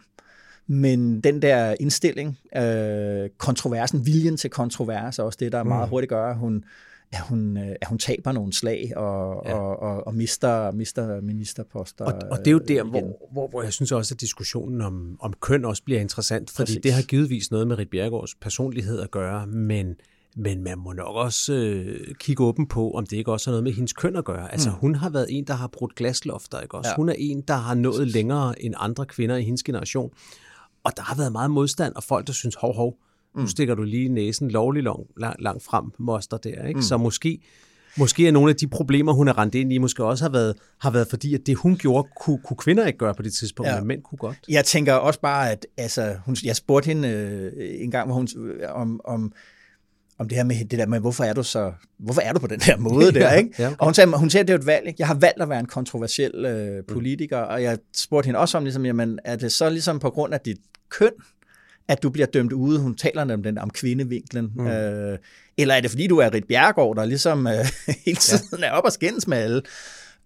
[0.67, 5.69] men den der indstilling, øh, kontroversen, viljen til kontrovers, er også det, der mm.
[5.69, 6.63] meget hurtigt gør, at hun,
[7.11, 9.53] at hun, øh, at hun taber nogle slag og, ja.
[9.53, 12.05] og, og, og mister, mister ministerposter.
[12.05, 15.17] Og, og det er jo der, hvor, hvor, hvor jeg synes også, at diskussionen om,
[15.21, 16.81] om køn også bliver interessant, fordi Præcis.
[16.83, 19.95] det har givetvis noget med Rit Bjergårds personlighed at gøre, men
[20.35, 23.63] men man må nok også øh, kigge åben på, om det ikke også har noget
[23.63, 24.51] med hendes køn at gøre.
[24.51, 24.75] Altså, mm.
[24.75, 26.89] hun har været en, der har brudt glaslofter, ikke også?
[26.89, 26.95] Ja.
[26.95, 30.11] Hun er en, der har nået længere end andre kvinder i hendes generation.
[30.83, 32.97] Og der har været meget modstand, og folk, der synes, hov, hov,
[33.35, 33.47] nu mm.
[33.47, 36.77] stikker du lige næsen lovlig lang, lang, langt frem, moster der, ikke?
[36.77, 36.81] Mm.
[36.81, 37.39] Så måske,
[37.97, 40.55] måske er nogle af de problemer, hun er rendt ind i, måske også har været,
[40.79, 43.69] har været fordi, at det, hun gjorde, kunne, kunne kvinder ikke gøre på det tidspunkt,
[43.69, 43.77] ja.
[43.77, 44.37] men mænd kunne godt.
[44.49, 48.27] Jeg tænker også bare, at altså, hun, jeg spurgte hende øh, en gang, hvor hun,
[48.69, 49.33] om, om
[50.19, 52.47] om det her med det der med, hvorfor er du så, hvorfor er du på
[52.47, 53.49] den her måde der, ikke?
[53.59, 53.75] ja, okay.
[53.79, 54.95] Og hun sagde, hun sagde, at det er et valg, ikke?
[54.99, 57.51] Jeg har valgt at være en kontroversiel øh, politiker, mm.
[57.51, 60.39] og jeg spurgte hende også om, ligesom, jamen, er det så ligesom på grund af
[60.39, 60.57] dit
[60.89, 61.11] køn,
[61.87, 62.79] at du bliver dømt ude?
[62.79, 64.51] Hun taler om den om kvindevinklen.
[64.55, 64.67] Mm.
[64.67, 65.17] Øh,
[65.57, 67.53] eller er det fordi, du er Rit Bjergård, der ligesom øh,
[68.05, 68.65] hele tiden ja.
[68.65, 69.61] er op og skændes med alle?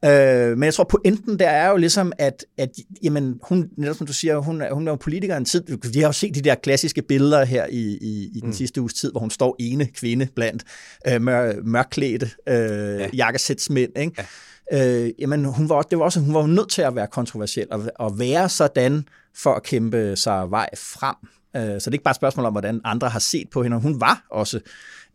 [0.05, 2.69] Øh, men jeg tror, pointen der er jo ligesom, at, at
[3.03, 5.63] jamen, hun, netop som du siger, hun, hun er jo politiker en tid.
[5.93, 8.53] Vi har jo set de der klassiske billeder her i, i, i den mm.
[8.53, 10.63] sidste uges tid, hvor hun står ene kvinde blandt
[11.07, 13.09] øh, mør, mørklædte øh, ja.
[13.13, 13.97] jakkesætsmænd.
[13.97, 14.25] Ikke?
[14.71, 15.03] Ja.
[15.05, 17.83] Øh, jamen, hun var, det var også, hun var nødt til at være kontroversiel og,
[17.95, 21.15] og være sådan for at kæmpe sig vej frem.
[21.55, 23.79] Øh, så det er ikke bare et spørgsmål om, hvordan andre har set på hende.
[23.79, 24.59] Hun var også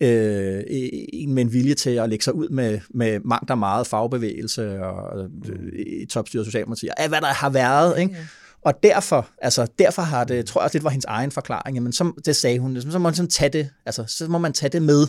[0.01, 0.63] øh,
[1.13, 4.85] en med en vilje til at lægge sig ud med, med mangt og meget fagbevægelse
[4.85, 7.99] og øh, topstyret Socialdemokrati, og hvad der har været.
[7.99, 8.17] Ikke?
[8.63, 12.13] Og derfor, altså, derfor har det, tror jeg, det var hendes egen forklaring, jamen, så,
[12.25, 14.83] det sagde hun, så må man sådan tage det, altså, så må man tage det
[14.83, 15.07] med,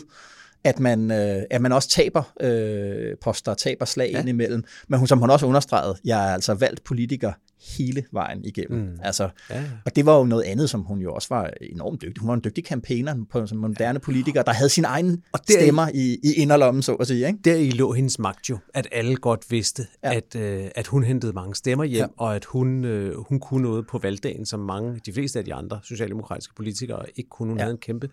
[0.64, 4.24] at man, øh, at man også taber øh, poster, taber slag ja.
[4.24, 4.64] imellem.
[4.88, 7.32] Men hun, som hun også understregede, jeg er altså valgt politiker
[7.78, 8.80] hele vejen igennem.
[8.80, 8.98] Mm.
[9.02, 9.62] Altså, ja.
[9.84, 12.20] Og det var jo noget andet, som hun jo også var enormt dygtig.
[12.20, 13.98] Hun var en dygtig campaigner på som moderne ja.
[13.98, 17.26] politiker, der havde sin egen og der stemmer i, i inderlommen, så at sige.
[17.26, 17.38] Ikke?
[17.44, 20.14] Der i lå hendes magt jo, at alle godt vidste, ja.
[20.14, 22.06] at, øh, at hun hentede mange stemmer hjem, ja.
[22.24, 25.54] og at hun, øh, hun kunne noget på valgdagen, som mange, de fleste af de
[25.54, 27.48] andre socialdemokratiske politikere ikke kunne.
[27.48, 27.62] Hun ja.
[27.62, 28.08] havde en kæmpe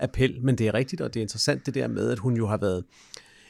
[0.00, 2.46] appel, men det er rigtigt, og det er interessant det der med, at hun jo
[2.46, 2.84] har været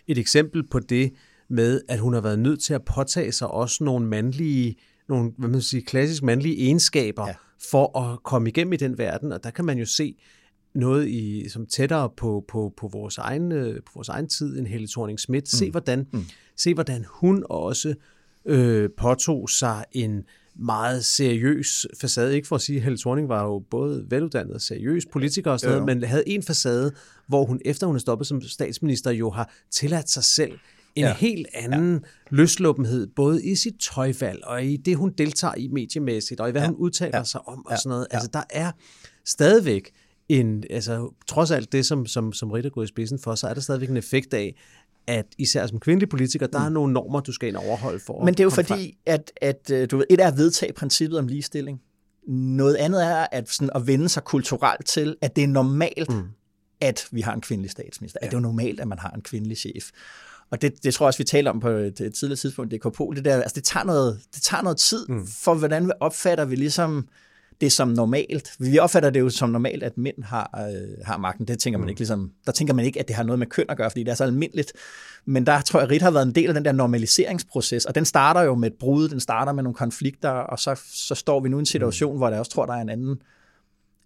[0.06, 1.12] et eksempel på det
[1.48, 4.76] med, at hun har været nødt til at påtage sig også nogle mandlige
[5.09, 7.35] nogle hvad man sige, klassisk mandlige egenskaber ja.
[7.70, 10.16] for at komme igennem i den verden, og der kan man jo se
[10.74, 13.50] noget i, som tættere på, på, på, vores egen,
[13.87, 15.48] på vores egen tid end Helle thorning Schmidt.
[15.48, 15.70] Se, mm.
[15.70, 16.24] hvordan, mm.
[16.56, 17.94] se hvordan hun også
[18.44, 20.24] øh, påtog sig en
[20.59, 22.35] meget seriøs facade.
[22.35, 25.61] Ikke for at sige, at Helle Thorning var jo både veluddannet og seriøs politiker og
[25.61, 26.92] sådan noget, men havde en facade,
[27.29, 30.53] hvor hun efter hun er stoppet som statsminister jo har tilladt sig selv
[30.95, 31.14] en ja.
[31.14, 32.09] helt anden ja.
[32.31, 36.62] løsluppenhed, både i sit tøjvalg og i det, hun deltager i mediemæssigt, og i hvad
[36.62, 36.69] ja.
[36.69, 37.25] hun udtaler ja.
[37.25, 37.77] sig om og ja.
[37.77, 38.07] sådan noget.
[38.11, 38.73] Altså, der er
[39.25, 39.90] stadigvæk
[40.29, 43.55] en, altså, trods alt det, som, som, som Ritter går i spidsen for, så er
[43.55, 44.55] der stadigvæk en effekt af,
[45.07, 46.64] at især som kvindelig politiker, der mm.
[46.64, 49.71] er nogle normer, du skal ind overholde for Men det er jo fordi, at, at
[49.73, 51.81] øh, du ved, et er at vedtage princippet om ligestilling.
[52.29, 56.23] Noget andet er at, sådan, at vende sig kulturelt til, at det er normalt, mm.
[56.81, 58.19] at vi har en kvindelig statsminister.
[58.23, 58.27] Ja.
[58.27, 59.90] At det er normalt, at man har en kvindelig chef.
[60.51, 62.81] Og det, det tror jeg også, vi taler om på et, et tidligere tidspunkt, det
[62.95, 65.27] på, det der, altså det tager noget, det tager noget tid, mm.
[65.27, 67.09] for hvordan vi opfatter vi ligesom
[67.61, 68.53] det som normalt.
[68.59, 71.49] Vi opfatter det jo som normalt, at mænd har, øh, har magten.
[71.49, 71.88] Det tænker man mm.
[71.88, 74.03] ikke ligesom, der tænker man ikke, at det har noget med køn at gøre, fordi
[74.03, 74.73] det er så almindeligt.
[75.25, 78.05] Men der tror jeg, Rit har været en del af den der normaliseringsproces, og den
[78.05, 81.49] starter jo med et brud, den starter med nogle konflikter, og så, så står vi
[81.49, 82.19] nu i en situation, mm.
[82.19, 83.19] hvor jeg også tror, der er en anden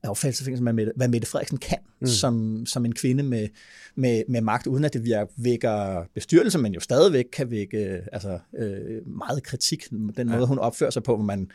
[0.02, 2.06] opfattelse af, hvad Mette Frederiksen kan mm.
[2.06, 3.48] som, som en kvinde med,
[3.94, 9.08] med, med magt, uden at det vækker bestyrelse, men jo stadigvæk kan vække altså, øh,
[9.08, 9.90] meget kritik.
[9.90, 10.46] Den måde, ja.
[10.46, 11.50] hun opfører sig på, hvor man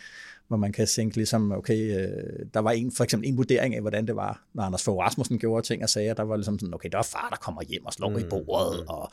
[0.47, 3.81] hvor man kan tænke ligesom, okay, øh, der var en, for eksempel en vurdering af,
[3.81, 6.73] hvordan det var, når Anders Fogh Rasmussen gjorde ting og sager, der var ligesom sådan,
[6.73, 8.17] okay, der var far, der kommer hjem og slår mm.
[8.17, 9.11] i bordet, og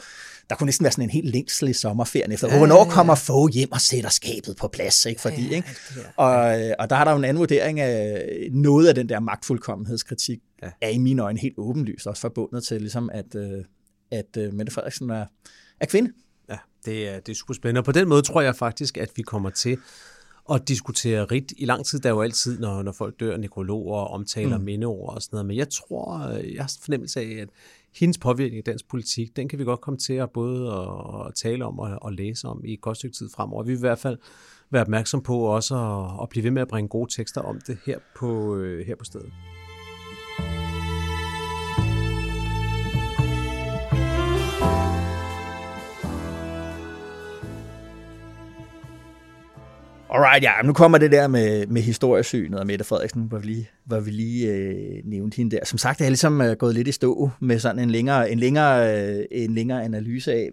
[0.50, 3.52] der kunne næsten være sådan en helt længsel i sommerferien efter, ja, hvornår kommer Fogh
[3.52, 5.20] hjem og sætter skabet på plads, ikke?
[5.20, 5.68] Fordi, ja, ikke?
[6.16, 9.20] Og, øh, og der er der jo en anden vurdering af noget af den der
[9.20, 10.70] magtfuldkommenhedskritik, ja.
[10.80, 13.64] er i mine øjne helt åbenlyst også forbundet til, ligesom at, øh,
[14.10, 15.26] at Mette Frederiksen er,
[15.80, 16.12] er kvinde.
[16.48, 17.80] Ja, det er, det er super spændende.
[17.80, 19.78] Og på den måde tror jeg faktisk, at vi kommer til
[20.52, 22.00] og diskutere rigt i lang tid.
[22.00, 24.64] Der er jo altid, når, når folk dør, nekrologer og omtaler mm.
[24.64, 25.46] mindeord og sådan noget.
[25.46, 27.48] Men jeg tror, øh, jeg har fornemmelse af, at
[27.94, 31.34] hendes påvirkning i dansk politik, den kan vi godt komme til at både at, at
[31.34, 33.62] tale om og, og læse om i et godt stykke tid fremover.
[33.62, 34.18] Vi vil i hvert fald
[34.70, 37.78] være opmærksom på også at, at blive ved med at bringe gode tekster om det
[37.86, 39.32] her på, øh, her på stedet.
[50.14, 53.70] Alright, ja, nu kommer det der med, med historiesynet og Mette Frederiksen, hvor vi lige,
[53.84, 55.64] hvor vi lige øh, nævnte hende der.
[55.64, 58.38] Som sagt, jeg er ligesom øh, gået lidt i stå med sådan en længere, en
[58.38, 60.50] længere, øh, en længere analyse af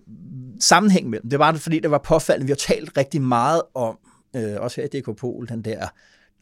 [0.60, 1.30] sammenhæng mellem.
[1.30, 2.46] Det var det, fordi det var påfaldende.
[2.46, 3.98] Vi har talt rigtig meget om,
[4.36, 5.88] øh, også her i DK Pol, den der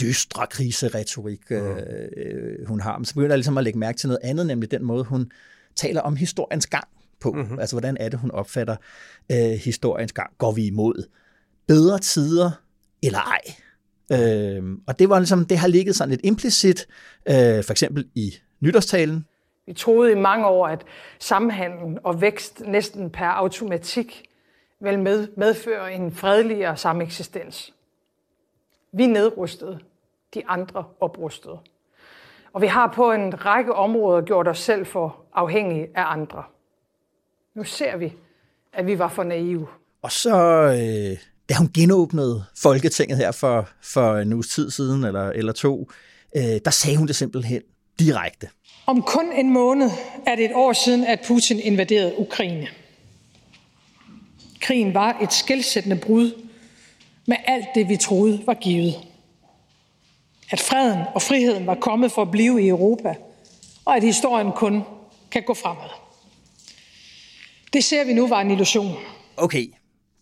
[0.02, 1.78] dystre kriseretorik, øh,
[2.18, 2.98] øh, hun har.
[2.98, 5.32] Men så begynder jeg ligesom at lægge mærke til noget andet, nemlig den måde, hun
[5.76, 6.88] taler om historiens gang
[7.20, 7.32] på.
[7.32, 7.60] Mm-hmm.
[7.60, 8.76] Altså, hvordan er det, hun opfatter
[9.32, 10.30] øh, historiens gang?
[10.38, 11.04] Går vi imod
[11.68, 12.52] bedre tider,
[13.04, 13.42] eller ej.
[14.12, 16.88] Øh, og det var ligesom, det har ligget sådan lidt implicit,
[17.28, 19.26] øh, for eksempel i nytårstalen.
[19.66, 20.84] Vi troede i mange år, at
[21.20, 24.24] samhandel og vækst næsten per automatik
[24.80, 27.74] vil med, medføre en fredeligere sameksistens.
[28.92, 29.80] Vi nedrustede,
[30.34, 31.60] de andre oprustede.
[32.54, 36.44] Og vi har på en række områder gjort os selv for afhængige af andre.
[37.56, 38.14] Nu ser vi,
[38.74, 39.68] at vi var for naive.
[40.02, 41.18] Og så øh,
[41.50, 45.92] da hun genåbnede Folketinget her for, for en uges tid siden, eller, eller to,
[46.36, 47.62] øh, der sagde hun det simpelthen
[48.00, 48.50] direkte.
[48.86, 49.90] Om kun en måned
[50.26, 52.68] er det et år siden, at Putin invaderede Ukraine.
[54.62, 56.32] Krigen var et skældsættende brud
[57.26, 58.96] med alt det, vi troede var givet.
[60.50, 63.16] At freden og friheden var kommet for at blive i Europa,
[63.86, 64.84] og at historien kun
[65.32, 65.90] kan gå fremad.
[67.74, 68.96] Det ser vi nu var en illusion.
[69.38, 69.68] Okay,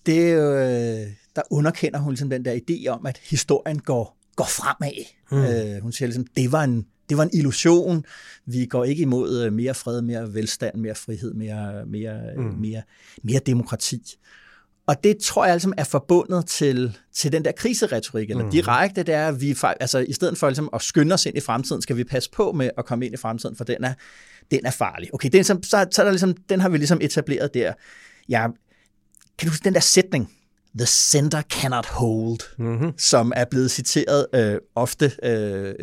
[0.05, 5.05] det øh, der underkender hun ligesom den der idé om, at historien går, går fremad.
[5.31, 5.37] Mm.
[5.37, 8.05] Øh, hun siger ligesom, det var en, det var en illusion.
[8.45, 12.43] Vi går ikke imod øh, mere fred, mere velstand, mere frihed, mere, mere, mm.
[12.43, 12.81] mere,
[13.23, 14.15] mere demokrati.
[14.87, 18.51] Og det tror jeg altså er forbundet til, til den der kriseretorik, eller mm.
[18.51, 21.39] direkte, det er, at vi altså, i stedet for ligesom, at skynde os ind i
[21.39, 23.93] fremtiden, skal vi passe på med at komme ind i fremtiden, for den er,
[24.51, 25.13] den er farlig.
[25.13, 27.73] Okay, den, så, så, så er der ligesom, den har vi ligesom etableret der.
[28.29, 28.47] Ja,
[29.37, 30.29] kan du huske den der sætning,
[30.77, 32.93] The center cannot hold, mm-hmm.
[32.97, 35.73] som er blevet citeret øh, ofte, øh,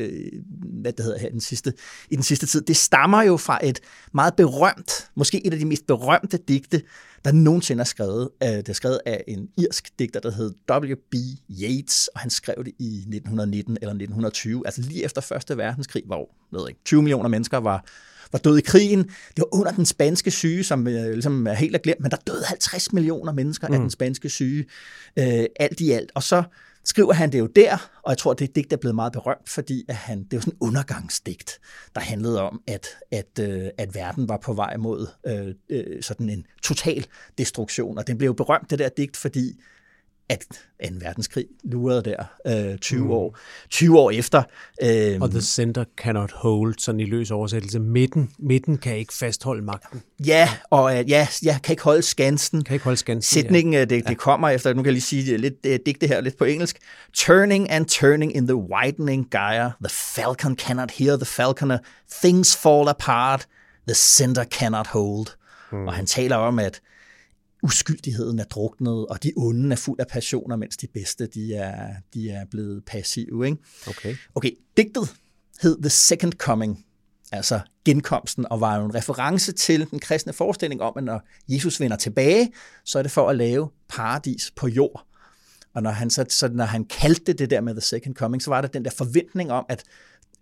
[0.83, 1.73] hvad det hedder her, den sidste,
[2.11, 2.63] i den sidste tid.
[2.63, 3.81] Det stammer jo fra et
[4.15, 6.83] meget berømt, måske et af de mest berømte digte,
[7.25, 8.29] der nogensinde er skrevet.
[8.43, 11.15] Øh, det er skrevet af en irsk digter, der hed W.B.
[11.63, 16.31] Yeats, og han skrev det i 1919 eller 1920, altså lige efter Første Verdenskrig, hvor
[16.53, 17.85] ved ikke, 20 millioner mennesker var
[18.33, 19.05] var døde i krigen.
[19.05, 22.17] Det var under den spanske syge, som øh, ligesom er helt er glemt, men der
[22.27, 23.75] døde 50 millioner mennesker mm.
[23.75, 24.65] af den spanske syge,
[25.19, 26.13] øh, alt i alt.
[26.15, 26.43] Og så
[26.85, 29.85] skriver han det jo der, og jeg tror, det digt er blevet meget berømt, fordi
[29.89, 31.61] at han, det er jo sådan en undergangsdigt,
[31.95, 36.31] der handlede om, at, at, øh, at verden var på vej mod øh, øh, sådan
[36.31, 37.07] en total
[37.39, 37.99] destruktion.
[37.99, 39.61] Og den blev jo berømt, det der digt, fordi
[40.33, 40.45] at
[40.81, 42.25] en verdenskrig lurede der
[42.73, 43.11] øh, 20 mm.
[43.11, 43.39] år
[43.71, 44.43] 20 år efter.
[44.83, 47.81] Øh, og the center cannot hold, sådan i løs oversættelse.
[47.81, 50.03] Midten, midten kan ikke fastholde magten.
[50.27, 52.65] Ja, og uh, ja, ja, kan ikke holde skansen.
[52.65, 53.81] Kan ikke holde skansen, Sætningen, ja.
[53.81, 56.39] Øh, det, det kommer efter, nu kan jeg lige sige lidt, uh, digte her lidt
[56.39, 56.79] på engelsk.
[57.15, 61.79] Turning and turning in the widening gyre, the falcon cannot hear the falconer,
[62.23, 63.47] things fall apart,
[63.87, 65.27] the center cannot hold.
[65.73, 65.87] Mm.
[65.87, 66.81] Og han taler om, at
[67.63, 71.95] uskyldigheden er druknet, og de onde er fuld af passioner, mens de bedste de er,
[72.15, 73.47] de er blevet passive.
[73.47, 73.59] Ikke?
[73.87, 74.17] Okay.
[74.35, 75.15] okay, digtet
[75.63, 76.85] hed The Second Coming,
[77.33, 81.81] altså genkomsten, og var jo en reference til den kristne forestilling om, at når Jesus
[81.81, 82.53] vender tilbage,
[82.85, 85.07] så er det for at lave paradis på jord.
[85.75, 88.51] Og når han, så, så når han kaldte det der med The Second Coming, så
[88.51, 89.85] var der den der forventning om, at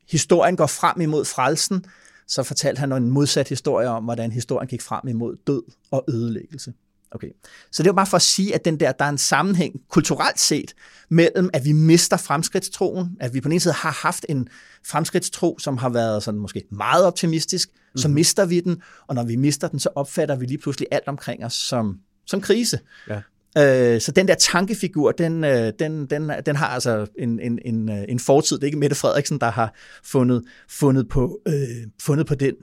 [0.08, 1.84] historien går frem imod frelsen,
[2.26, 6.72] så fortalte han en modsat historie om, hvordan historien gik frem imod død og ødelæggelse.
[7.12, 7.28] Okay.
[7.72, 10.40] Så det er bare for at sige, at den der, der er en sammenhæng kulturelt
[10.40, 10.74] set
[11.08, 14.48] mellem, at vi mister fremskridtstroen, at vi på den ene side har haft en
[14.86, 17.98] fremskridtstro, som har været sådan måske meget optimistisk, mm-hmm.
[17.98, 18.14] så mhm.
[18.14, 21.44] mister vi den, og når vi mister den, så opfatter vi lige pludselig alt omkring
[21.44, 22.78] os som, som krise.
[23.08, 23.20] Ja.
[23.58, 27.90] Øh, så den der tankefigur, den, øh, den, den, den har altså en, en, en,
[27.90, 28.56] øh, en fortid.
[28.56, 32.54] Det er ikke Mette Frederiksen, der har fundet, fundet, på, øh, fundet på den.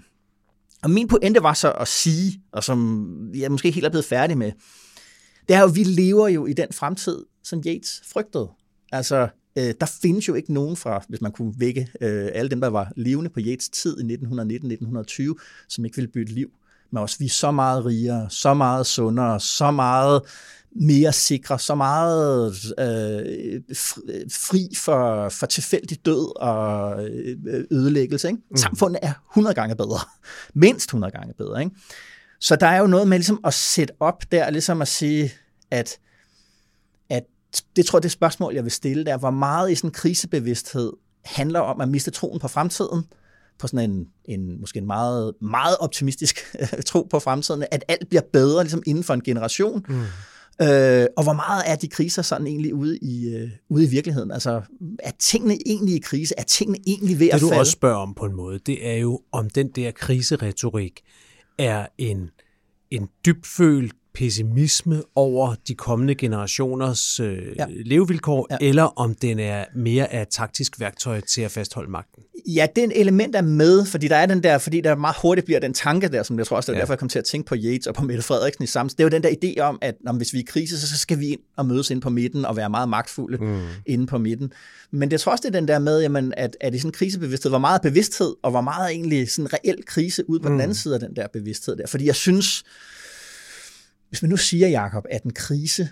[0.83, 4.37] Og min pointe var så at sige, og som jeg måske helt er blevet færdig
[4.37, 4.51] med,
[5.47, 8.49] det er jo, at vi lever jo i den fremtid, som Yates frygtede.
[8.91, 12.61] Altså, øh, der findes jo ikke nogen fra, hvis man kunne vække øh, alle dem,
[12.61, 15.33] der var levende på Yates tid i 1919-1920,
[15.67, 16.49] som ikke ville bytte liv
[16.91, 20.21] Men også, Vi er så meget rigere, så meget sundere, så meget
[20.75, 23.61] mere sikre, så meget øh,
[24.31, 28.27] fri for, for tilfældig død og øh, ødelæggelse.
[28.27, 28.41] Ikke?
[28.51, 28.57] Mm.
[28.57, 29.99] Samfundet er 100 gange bedre.
[30.53, 31.63] Mindst 100 gange bedre.
[31.63, 31.75] Ikke?
[32.39, 35.33] Så der er jo noget med ligesom at sætte op der, ligesom at sige,
[35.71, 35.99] at,
[37.09, 37.23] at
[37.75, 40.93] det tror jeg, det spørgsmål, jeg vil stille, der hvor meget i sådan en krisebevidsthed
[41.25, 43.03] handler om at miste troen på fremtiden,
[43.59, 48.21] på sådan en, en måske en meget, meget optimistisk tro på fremtiden, at alt bliver
[48.33, 50.03] bedre ligesom inden for en generation, mm
[50.61, 54.31] Øh, og hvor meget er de kriser sådan egentlig ude i, øh, ude i virkeligheden?
[54.31, 54.61] Altså,
[54.99, 56.33] er tingene egentlig i krise?
[56.37, 57.45] Er tingene egentlig ved det, at falde?
[57.45, 61.01] Det du også spørger om på en måde, det er jo, om den der kriseretorik
[61.57, 62.29] er en,
[62.91, 67.65] en dybfølt pessimisme over de kommende generationers øh, ja.
[67.85, 68.57] levevilkår, ja.
[68.61, 72.23] eller om den er mere af taktisk værktøj til at fastholde magten?
[72.47, 75.59] Ja, den element er med, fordi der er den der, fordi der meget hurtigt bliver
[75.59, 76.81] den tanke der, som jeg tror også, det er ja.
[76.81, 78.89] derfor, jeg kom til at tænke på Yates og på Mette Frederiksen i samme.
[78.89, 80.97] Det er jo den der idé om, at når, hvis vi er i krise, så
[80.97, 83.61] skal vi ind og mødes ind på midten og være meget magtfulde mm.
[83.85, 84.51] inde på midten.
[84.91, 86.93] Men det tror også, det er den der med, jamen, at, at i sådan en
[86.93, 90.53] krisebevidsthed, hvor meget bevidsthed, og hvor meget egentlig sådan reel krise ud på mm.
[90.53, 91.87] den anden side af den der bevidsthed der.
[91.87, 92.63] Fordi jeg synes,
[94.09, 95.89] hvis man nu siger, Jakob, at en krise,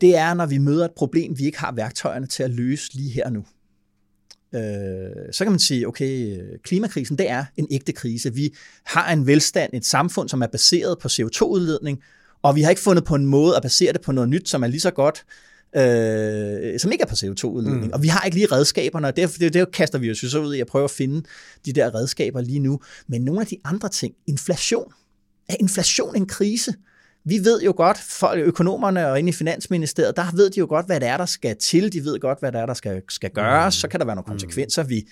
[0.00, 3.10] det er, når vi møder et problem, vi ikke har værktøjerne til at løse lige
[3.10, 3.44] her og nu.
[4.54, 8.34] Øh, så kan man sige, okay, klimakrisen, det er en ægte krise.
[8.34, 8.54] Vi
[8.84, 12.02] har en velstand, et samfund, som er baseret på CO2-udledning,
[12.42, 14.62] og vi har ikke fundet på en måde at basere det på noget nyt, som
[14.62, 15.24] er lige så godt
[15.76, 17.86] øh, som ikke er på CO2-udledning.
[17.86, 17.92] Mm.
[17.92, 20.54] Og vi har ikke lige redskaberne, og det, det, det kaster vi jo så ud
[20.54, 21.22] i at prøve at finde
[21.66, 22.80] de der redskaber lige nu.
[23.06, 24.92] Men nogle af de andre ting, inflation.
[25.48, 26.74] Er inflation en krise?
[27.28, 30.86] Vi ved jo godt, for økonomerne og inde i Finansministeriet, der ved de jo godt,
[30.86, 31.92] hvad det er, der skal til.
[31.92, 33.76] De ved godt, hvad det er, der skal, skal gøres.
[33.76, 33.80] Mm.
[33.80, 34.82] Så kan der være nogle konsekvenser.
[34.82, 35.08] Vi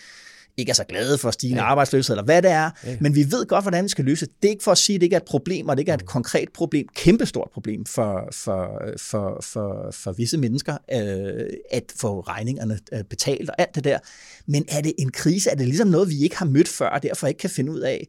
[0.57, 1.69] ikke er så glade for stigende ja.
[1.69, 2.97] arbejdsløshed, eller hvad det er, ja.
[3.01, 4.35] men vi ved godt, hvordan vi skal løse det.
[4.43, 5.91] Det er ikke for at sige, at det ikke er et problem, og det ikke
[5.91, 6.07] er et mm.
[6.07, 12.79] konkret problem, kæmpestort problem for, for, for, for, for visse mennesker, øh, at få regningerne
[12.93, 13.99] øh, betalt og alt det der.
[14.47, 15.51] Men er det en krise?
[15.51, 17.81] Er det ligesom noget, vi ikke har mødt før, og derfor ikke kan finde ud
[17.81, 18.09] af?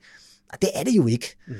[0.62, 1.36] Det er det jo ikke.
[1.48, 1.54] Mm.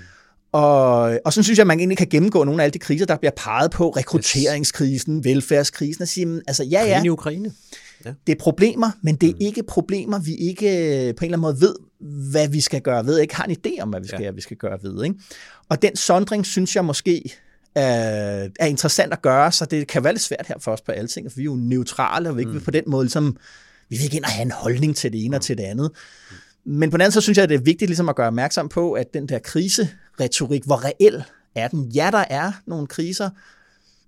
[0.58, 3.06] Og, og så synes jeg, at man egentlig kan gennemgå nogle af alle de kriser,
[3.06, 3.90] der bliver peget på.
[3.90, 7.04] Rekrutteringskrisen, velfærdskrisen, og sige, altså ja, ja.
[7.04, 7.52] i Ukraine.
[8.06, 8.14] Ja.
[8.28, 9.42] Det er problemer, men det er mm.
[9.42, 10.66] ikke problemer, vi ikke
[11.18, 11.76] på en eller anden måde ved,
[12.32, 14.32] hvad vi skal gøre ved, ikke har en idé om, hvad vi skal, ja.
[14.32, 15.04] vi skal gøre ved.
[15.04, 15.16] Ikke?
[15.70, 17.38] Og den sondring, synes jeg måske
[17.76, 20.92] er, er interessant at gøre, så det kan være lidt svært her for os på
[20.92, 22.62] alle ting, for vi er jo neutrale, og vi ikke mm.
[22.62, 23.38] på den måde ligesom,
[23.90, 25.36] vi vil ikke ind og have en holdning til det ene mm.
[25.36, 25.92] og til det andet.
[26.70, 28.70] Men på den anden side synes jeg, at det er vigtigt ligesom at gøre opmærksom
[28.70, 31.24] på, at den der kriseretorik, hvor reel
[31.56, 31.86] er den?
[31.86, 33.30] Ja, der er nogle kriser,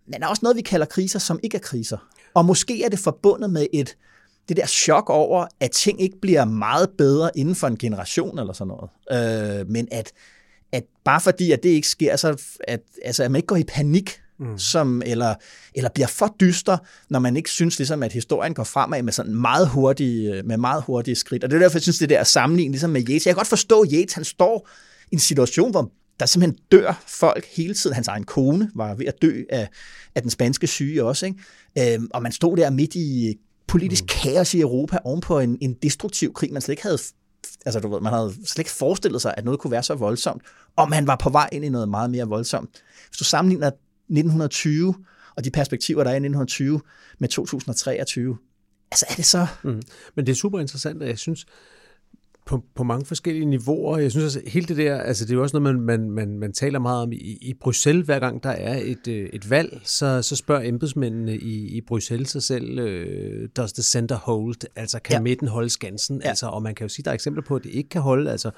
[0.05, 1.97] men der er også noget, vi kalder kriser, som ikke er kriser.
[2.33, 3.97] Og måske er det forbundet med et
[4.49, 8.53] det der chok over, at ting ikke bliver meget bedre inden for en generation eller
[8.53, 9.59] sådan noget.
[9.61, 10.11] Øh, men at,
[10.71, 13.63] at bare fordi, at det ikke sker, så at, altså, at man ikke går i
[13.63, 14.57] panik, mm.
[14.57, 15.35] som, eller,
[15.75, 16.77] eller bliver for dyster,
[17.09, 20.83] når man ikke synes, ligesom, at historien går fremad med sådan meget hurtige, med meget
[20.83, 21.43] hurtige skridt.
[21.43, 23.25] Og det er derfor, jeg synes, det der sammenligning ligesom med Yates.
[23.25, 24.69] Jeg kan godt forstå, at Yates han står
[25.11, 27.93] i en situation, hvor der simpelthen dør folk hele tiden.
[27.93, 29.69] Hans egen kone var ved at dø af,
[30.15, 31.25] af den spanske syge også.
[31.25, 31.93] Ikke?
[31.93, 33.35] Øhm, og man stod der midt i
[33.67, 34.07] politisk mm.
[34.07, 36.97] kaos i Europa ovenpå en, en destruktiv krig, man slet ikke havde
[37.65, 40.41] altså du ved, man havde slet ikke forestillet sig, at noget kunne være så voldsomt,
[40.75, 42.83] og man var på vej ind i noget meget mere voldsomt.
[43.07, 43.71] Hvis du sammenligner
[44.09, 44.95] 1920
[45.35, 46.81] og de perspektiver, der er i 1920
[47.19, 48.37] med 2023,
[48.91, 49.47] altså er det så...
[49.63, 49.81] Mm.
[50.15, 51.45] Men det er super interessant, og jeg synes,
[52.49, 53.97] på, på mange forskellige niveauer.
[53.97, 56.39] Jeg synes altså, hele det der, altså det er jo også noget, man, man, man,
[56.39, 58.05] man taler meget om i, i Bruxelles.
[58.05, 62.29] Hver gang der er et, øh, et valg, så, så spørger embedsmændene i, i Bruxelles
[62.29, 64.55] sig selv, uh, does the center hold?
[64.75, 65.21] Altså kan ja.
[65.21, 66.21] midten holde skansen?
[66.23, 66.29] Ja.
[66.29, 68.31] Altså, og man kan jo sige, der er eksempler på, at det ikke kan holde.
[68.31, 68.51] Altså,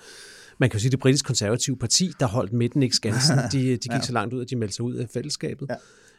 [0.61, 3.77] man kan jo sige, det britisk konservative parti, der holdt midten ikke skansen, de, de
[3.77, 4.01] gik ja.
[4.01, 5.67] så langt ud, at de meldte sig ud af fællesskabet.
[5.69, 5.75] Ja.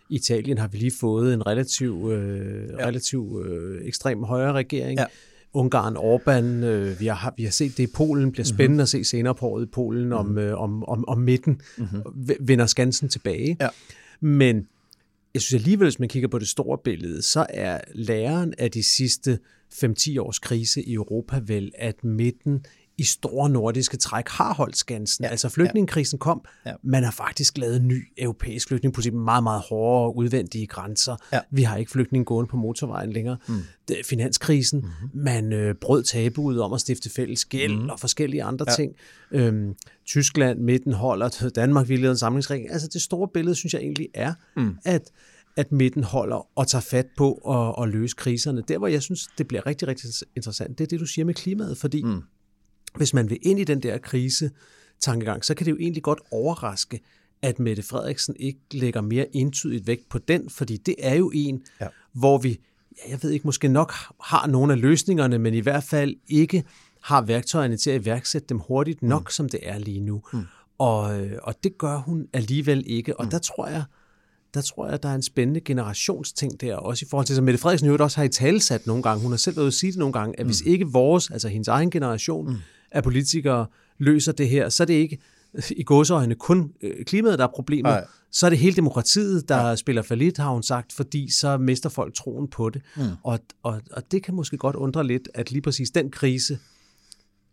[0.09, 2.87] I Italien har vi lige fået en relativ, øh, ja.
[2.87, 4.99] relativ øh, ekstrem højre regering.
[4.99, 5.07] Ja
[5.55, 8.57] Ungarn, Orbán, øh, vi, har, vi har set det i Polen, bliver mhm.
[8.57, 8.83] spændende mm-hmm.
[8.83, 10.19] at se senere på året i Polen, mm-hmm.
[10.19, 10.39] om, mhm.
[10.39, 12.03] øh, om, om, om midten mm-hmm.
[12.41, 13.57] vender skansen tilbage.
[13.61, 13.69] Ja.
[14.21, 14.67] Men
[15.35, 18.83] jeg synes alligevel, hvis man kigger på det store billede, så er læren af de
[18.83, 19.39] sidste
[19.75, 22.65] 5-10 års krise i Europa vel, at midten
[22.99, 25.25] i store nordiske træk har holdt skansen.
[25.25, 25.31] Ja.
[25.31, 26.73] Altså flygtningekrisen kom, ja.
[26.83, 31.17] man har faktisk lavet en ny europæisk flygtningepolitik med meget, meget hårdere udvendige grænser.
[31.33, 31.41] Ja.
[31.51, 33.37] Vi har ikke flygtninge gående på motorvejen længere.
[33.49, 33.55] Mm.
[33.89, 35.23] Det, finanskrisen, mm-hmm.
[35.23, 37.89] man øh, brød tabuet om at stifte fælles gæld mm.
[37.89, 38.75] og forskellige andre ja.
[38.75, 38.95] ting.
[39.33, 39.75] Øhm,
[40.07, 42.73] Tyskland, midten holder, Danmark ville en samlingsregering.
[42.73, 44.77] Altså det store billede, synes jeg egentlig er, mm.
[44.85, 45.03] at
[45.57, 48.63] at midten holder og tager fat på at, at løse kriserne.
[48.69, 51.35] Der, hvor jeg synes, det bliver rigtig, rigtig interessant, det er det, du siger med
[51.35, 52.23] klimaet, fordi mm
[52.97, 54.51] hvis man vil ind i den der krise
[55.01, 57.01] tankegang, så kan det jo egentlig godt overraske,
[57.43, 61.63] at Mette Frederiksen ikke lægger mere entydigt vægt på den, fordi det er jo en,
[61.81, 61.87] ja.
[62.13, 62.61] hvor vi,
[62.99, 66.65] ja, jeg ved ikke, måske nok har nogle af løsningerne, men i hvert fald ikke
[67.01, 69.31] har værktøjerne til at iværksætte dem hurtigt nok, mm.
[69.31, 70.23] som det er lige nu.
[70.33, 70.43] Mm.
[70.79, 73.31] Og, øh, og det gør hun alligevel ikke, og mm.
[73.31, 73.85] der tror jeg,
[74.55, 77.59] der tror jeg, der er en spændende generationsting der, også i forhold til, som Mette
[77.59, 79.93] Frederiksen jo også har i talsat nogle gange, hun har selv været ude at sige
[79.93, 80.49] det nogle gange, at mm.
[80.49, 82.59] hvis ikke vores, altså hendes egen generation, mm
[82.93, 83.67] at politikere
[83.99, 85.19] løser det her, så er det ikke
[85.71, 87.91] i godsøjne kun øh, klimaet, der er problemet.
[87.91, 88.05] Nej.
[88.31, 89.77] Så er det hele demokratiet, der ja.
[89.77, 92.83] spiller for lidt, har hun sagt, fordi så mister folk troen på det.
[92.97, 93.03] Mm.
[93.23, 96.59] Og, og, og det kan måske godt undre lidt, at lige præcis den krise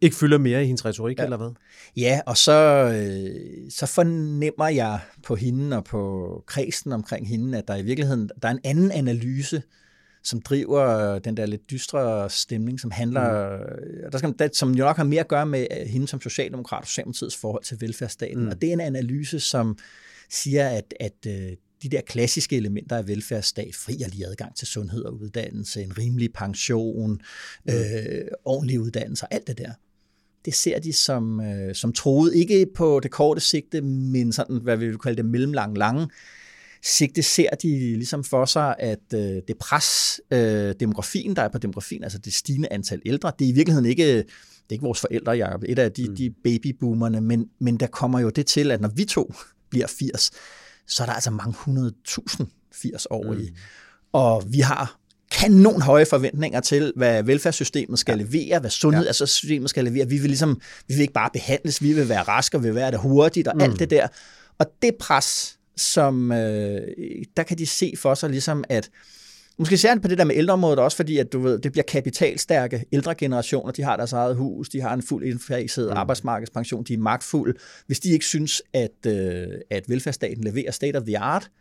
[0.02, 1.23] ikke fylder mere i hendes retorik, ja.
[1.23, 1.49] eller hvad?
[1.97, 2.52] Ja, og så,
[2.95, 8.30] øh, så fornemmer jeg på hende og på kredsen omkring hende, at der i virkeligheden
[8.41, 9.62] der er en anden analyse
[10.23, 14.12] som driver den der lidt dystre stemning, som handler, mm.
[14.12, 16.82] der skal, der, som jo nok har mere at gøre med øh, hende som socialdemokrat
[16.82, 18.43] og Socialdemokratiets forhold til velfærdsstaten.
[18.43, 18.47] Mm.
[18.47, 19.77] Og det er en analyse, som
[20.29, 21.51] siger, at, at øh,
[21.84, 25.97] de der klassiske elementer af velfærdsstat, fri og lige adgang til sundhed og uddannelse, en
[25.97, 27.21] rimelig pension,
[27.65, 27.73] mm.
[27.73, 29.71] øh, ordentlig uddannelse og alt det der,
[30.45, 34.77] det ser de som, øh, som troet, ikke på det korte sigte, men sådan, hvad
[34.77, 36.08] vi vil kalde det mellemlang lange
[36.83, 41.57] sigte ser de ligesom for sig, at øh, det pres, øh, demografien, der er på
[41.57, 44.17] demografien, altså det stigende antal ældre, det er i virkeligheden ikke,
[44.69, 46.15] det er ikke vores forældre, Jacob, et af de, mm.
[46.15, 49.33] de babyboomerne, men, men der kommer jo det til, at når vi to
[49.69, 50.31] bliver 80,
[50.87, 53.39] så er der altså mange hundrede tusind 80 år mm.
[53.39, 53.49] i.
[54.12, 54.99] Og vi har
[55.31, 58.23] kanon høje forventninger til, hvad velfærdssystemet skal ja.
[58.23, 59.67] levere, hvad sundhedssystemet ja.
[59.67, 60.08] skal levere.
[60.08, 62.75] Vi vil ligesom, vi vil ikke bare behandles, vi vil være raske, og vi vil
[62.75, 63.62] være det hurtigt, og mm.
[63.62, 64.08] alt det der.
[64.60, 66.82] Og det pres, som øh,
[67.38, 68.90] der kan de se for sig ligesom, at
[69.60, 72.86] Måske særligt på det der med ældreområdet også, fordi at du ved, det bliver kapitalstærke
[72.92, 75.98] ældre generationer, de har deres eget hus, de har en fuld indfaset mm.
[75.98, 77.60] arbejdsmarkedspension, de er magtfulde.
[77.88, 81.52] Hvis de ikke synes, at, øh, at velfærdsstaten leverer state of the art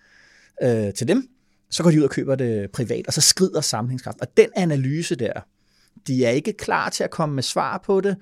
[0.62, 1.28] øh, til dem,
[1.70, 4.20] så går de ud og køber det privat, og så skrider sammenhængskraft.
[4.20, 5.32] Og den analyse der,
[6.06, 8.16] de er ikke klar til at komme med svar på det,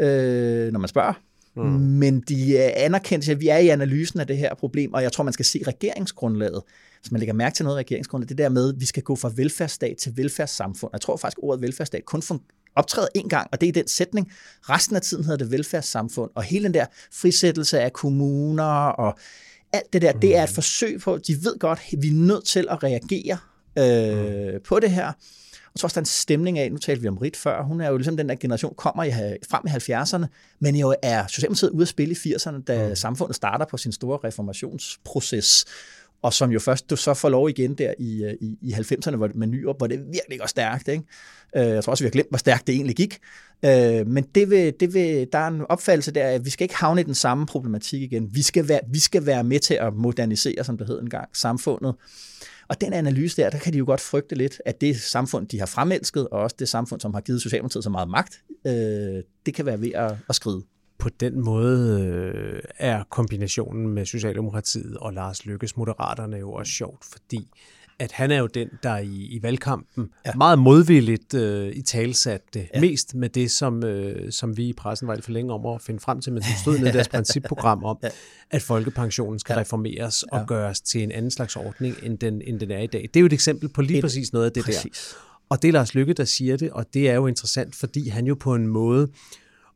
[0.00, 1.12] øh, når man spørger.
[1.56, 1.62] Mm.
[1.72, 5.24] Men de anerkender, at vi er i analysen af det her problem, og jeg tror,
[5.24, 6.62] man skal se regeringsgrundlaget.
[7.00, 9.16] Hvis man lægger mærke til noget af regeringsgrundlaget, det der med, at vi skal gå
[9.16, 10.90] fra velfærdsstat til velfærdssamfund.
[10.92, 12.22] Jeg tror faktisk, ordet velfærdsstat kun
[12.74, 14.32] optræder en gang, og det er den sætning.
[14.62, 19.18] Resten af tiden hedder det velfærdssamfund, og hele den der frisættelse af kommuner og
[19.72, 20.20] alt det der, mm.
[20.20, 23.38] det er et forsøg på, de ved godt, at vi er nødt til at reagere
[23.78, 24.60] øh, mm.
[24.64, 25.12] på det her.
[25.76, 27.88] Og så også der en stemning af, nu talte vi om Rit før, hun er
[27.88, 29.10] jo ligesom den der generation, kommer i,
[29.50, 30.26] frem i 70'erne,
[30.60, 32.96] men jo er Socialdemokratiet ude at spille i 80'erne, da mm.
[32.96, 35.64] samfundet starter på sin store reformationsproces
[36.22, 39.16] og som jo først du så får lov igen der i, øh, i, i 90'erne
[39.16, 40.88] hvor, med Nyrup, hvor det virkelig går stærkt.
[40.88, 41.04] Ikke?
[41.56, 43.18] Øh, jeg tror også, vi har glemt, hvor stærkt det egentlig gik.
[43.64, 46.76] Øh, men det vil, det vil, der er en opfattelse der, at vi skal ikke
[46.76, 48.28] havne i den samme problematik igen.
[48.34, 51.94] Vi skal være, vi skal være med til at modernisere, som det hed engang, samfundet.
[52.68, 55.58] Og den analyse der, der kan de jo godt frygte lidt, at det samfund, de
[55.58, 59.54] har fremelsket, og også det samfund, som har givet Socialdemokratiet så meget magt, øh, det
[59.54, 60.62] kan være ved at, at skride.
[60.98, 67.04] På den måde øh, er kombinationen med Socialdemokratiet og Lars Lykkes Moderaterne jo også sjovt,
[67.04, 67.50] fordi
[67.98, 70.32] at han er jo den, der i, i valgkampen ja.
[70.34, 72.80] meget modvilligt øh, i talsatte ja.
[72.80, 75.82] mest med det, som, øh, som vi i pressen var lidt for længe om at
[75.82, 78.08] finde frem til, men som stod i deres principprogram om, ja.
[78.50, 79.60] at folkepensionen skal ja.
[79.60, 80.44] reformeres og ja.
[80.44, 83.02] gøres til en anden slags ordning, end den, end den er i dag.
[83.02, 85.14] Det er jo et eksempel på lige præcis noget af det præcis.
[85.14, 85.18] der.
[85.48, 88.26] Og det er Lars Lykke, der siger det, og det er jo interessant, fordi han
[88.26, 89.08] jo på en måde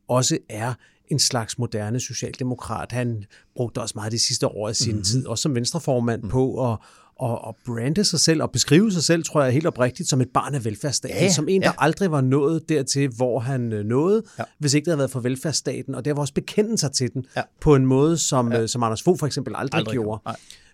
[0.07, 0.73] også er
[1.07, 2.91] en slags moderne socialdemokrat.
[2.91, 5.03] Han brugte også meget de sidste år af sin mm.
[5.03, 6.29] tid, også som venstreformand, mm.
[6.29, 6.77] på at,
[7.23, 10.29] at, at brande sig selv og beskrive sig selv, tror jeg helt oprigtigt, som et
[10.33, 11.73] barn af velfærdsstaten, ja, som en, der ja.
[11.77, 14.43] aldrig var nået dertil, hvor han øh, nåede, ja.
[14.57, 17.25] hvis ikke det havde været for velfærdsstaten, og der var også bekende sig til den
[17.35, 17.41] ja.
[17.61, 18.61] på en måde, som, ja.
[18.61, 20.21] Øh, som Anders Fogh for eksempel aldrig, aldrig gjorde.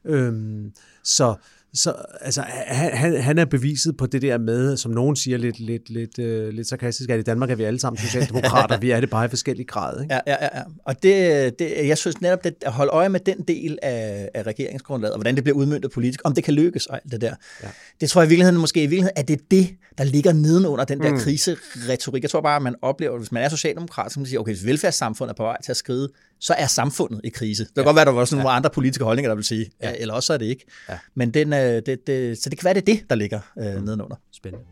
[0.06, 0.72] Øhm,
[1.04, 1.36] så,
[1.74, 5.90] så altså, han, han er beviset på det der med, som nogen siger lidt, lidt,
[5.90, 9.10] lidt, uh, lidt sarkastisk, at i Danmark er vi alle sammen socialdemokrater, vi er det
[9.10, 10.02] bare i forskellige grader.
[10.02, 10.14] Ikke?
[10.14, 10.62] Ja, ja, ja.
[10.86, 14.44] Og det, det, jeg synes netop, det, at holde øje med den del af, af
[14.44, 17.34] regeringsgrundlaget, og hvordan det bliver udmyndtet politisk, om det kan lykkes og alt det der.
[17.64, 17.68] Ja.
[18.02, 20.86] Det tror jeg i virkeligheden, måske i virkeligheden, at det er det, der ligger nedenunder
[20.86, 21.20] den der mm.
[21.20, 22.24] kriseretorik.
[22.24, 24.40] Jeg tror bare, at man oplever, at hvis man er socialdemokrat, så kan man sige,
[24.40, 26.10] okay, hvis velfærdssamfundet er på vej til at skride,
[26.40, 27.64] så er samfundet i krise.
[27.64, 27.88] Det kan ja.
[27.88, 28.56] godt være, der var sådan nogle ja.
[28.56, 29.94] andre politiske holdninger, der vil sige, ja.
[29.98, 30.66] eller også er det ikke.
[30.90, 30.98] Ja.
[31.16, 33.76] Men den, øh, det, det, så det kan være, det er det, der ligger øh,
[33.76, 33.84] mm.
[33.84, 34.16] nedenunder.
[34.34, 34.66] Spændende.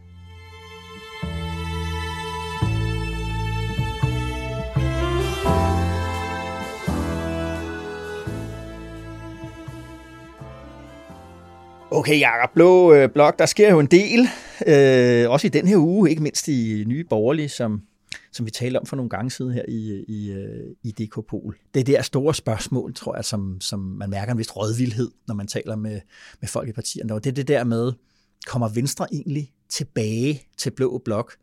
[11.91, 14.27] Okay, Jacob, Blå øh, Blok, der sker jo en del,
[14.67, 17.81] øh, også i den her uge, ikke mindst i Nye Borgerlige, som
[18.35, 21.57] som vi talte om for nogle gange siden her i, i, øh, i DK Pol.
[21.73, 25.35] Det er der store spørgsmål, tror jeg, som, som man mærker en vis rådvildhed, når
[25.35, 26.01] man taler med,
[26.41, 27.13] med folk i partierne.
[27.13, 27.93] Og det er det der med,
[28.47, 31.35] kommer Venstre egentlig tilbage til Blå Blok?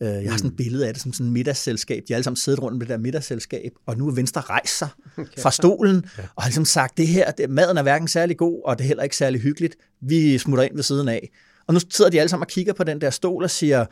[0.00, 0.56] Øh, jeg har sådan et mm.
[0.56, 2.02] billede af det som sådan et middagsselskab.
[2.08, 4.78] De har alle sammen siddet rundt med det der middagsselskab, og nu er Venstre rejst
[4.78, 4.88] sig
[5.42, 6.04] fra stolen
[6.36, 8.88] og har ligesom sagt, det her, det, maden er hverken særlig god, og det er
[8.88, 9.76] heller ikke særlig hyggeligt.
[10.00, 11.30] Vi smutter ind ved siden af.
[11.66, 13.86] Og nu sidder de alle sammen og kigger på den der stol og siger,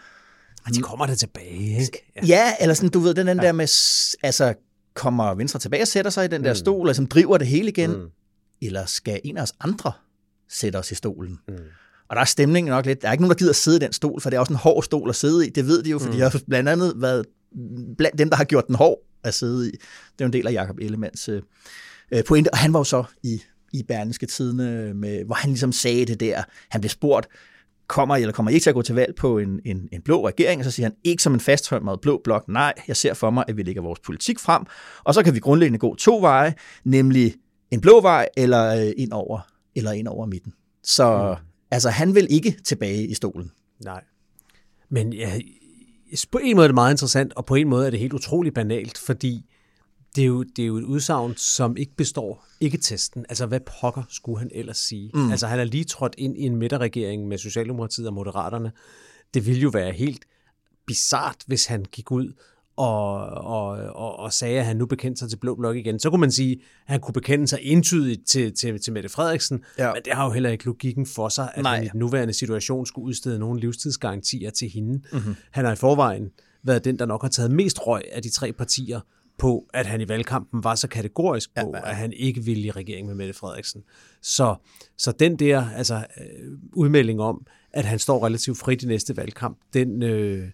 [0.67, 2.13] og de kommer der tilbage, ikke?
[2.17, 2.27] Ja.
[2.27, 3.47] ja, eller sådan, du ved, den, den ja.
[3.47, 3.69] der med,
[4.23, 4.55] altså,
[4.95, 6.57] kommer Venstre tilbage og sætter sig i den der mm.
[6.57, 8.07] stol, og som driver det hele igen, mm.
[8.63, 9.93] eller skal en af os andre
[10.49, 11.39] sætte os i stolen?
[11.49, 11.55] Mm.
[12.09, 13.93] Og der er stemningen nok lidt, der er ikke nogen, der gider sidde i den
[13.93, 15.99] stol, for det er også en hård stol at sidde i, det ved de jo,
[15.99, 16.13] for mm.
[16.13, 17.27] de har blandt andet været
[17.99, 19.71] blandt dem, der har gjort den hård at sidde i.
[19.73, 19.81] Det
[20.21, 21.43] er jo en del af Jacob Ellemanns øh,
[22.13, 23.43] øh, pointe, og han var jo så i
[23.73, 26.43] i Berlingske Tidene, med, hvor han ligesom sagde det der.
[26.69, 27.27] Han blev spurgt,
[27.87, 30.59] kommer eller kommer ikke til at gå til valg på en, en, en blå regering,
[30.59, 33.45] og så siger han, ikke som en fasttømret blå blok, nej, jeg ser for mig,
[33.49, 34.63] at vi lægger vores politik frem,
[35.05, 36.55] og så kan vi grundlæggende gå to veje,
[36.85, 37.35] nemlig
[37.71, 39.41] en blå vej, eller øh, ind over,
[39.77, 40.53] eller ind over midten.
[40.83, 41.47] Så mm.
[41.71, 43.51] altså, han vil ikke tilbage i stolen.
[43.85, 44.05] Nej.
[44.91, 45.39] Men ja,
[46.33, 48.55] på en måde er det meget interessant, og på en måde er det helt utroligt
[48.55, 49.52] banalt, fordi
[50.17, 53.27] det er jo, det er jo et udsagn, som ikke består ikke testen.
[53.29, 55.11] Altså, hvad pokker skulle han ellers sige?
[55.15, 55.31] Mm.
[55.31, 58.73] Altså, han er lige trådt ind i en midterregering med Socialdemokratiet og Moderaterne.
[59.35, 60.25] Det ville jo være helt
[60.87, 62.33] bizart, hvis han gik ud
[62.77, 66.11] og, og, og, og sagde, at han nu bekendte sig til Blå Blok igen, så
[66.11, 69.93] kunne man sige, at han kunne bekende sig entydigt til, til, til Mette Frederiksen, ja.
[69.93, 71.77] men det har jo heller ikke logikken for sig, at Nej.
[71.77, 75.03] han i den nuværende situation skulle udstede nogle livstidsgarantier til hende.
[75.13, 75.35] Mm-hmm.
[75.51, 76.31] Han har i forvejen
[76.63, 79.01] været den, der nok har taget mest røg af de tre partier
[79.43, 81.91] på, at han i valgkampen var så kategorisk på, ja, ja.
[81.91, 83.83] at han ikke ville i regering med Mette Frederiksen.
[84.23, 84.55] Så,
[84.99, 89.59] så den der altså, øh, udmelding om, at han står relativt frit i næste valgkamp,
[89.75, 90.49] den, øh,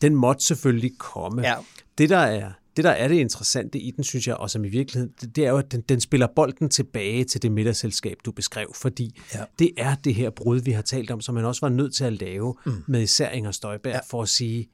[0.00, 1.42] den måtte selvfølgelig komme.
[1.42, 1.54] Ja.
[1.98, 4.68] Det, der er, det, der er det interessante i den, synes jeg, og som i
[4.68, 8.32] virkeligheden, det, det er jo, at den, den spiller bolden tilbage til det middagsselskab, du
[8.32, 9.44] beskrev, fordi ja.
[9.58, 12.04] det er det her brud, vi har talt om, som man også var nødt til
[12.04, 12.84] at lave mm.
[12.86, 14.00] med især Inger Støjberg, ja.
[14.10, 14.68] for at sige,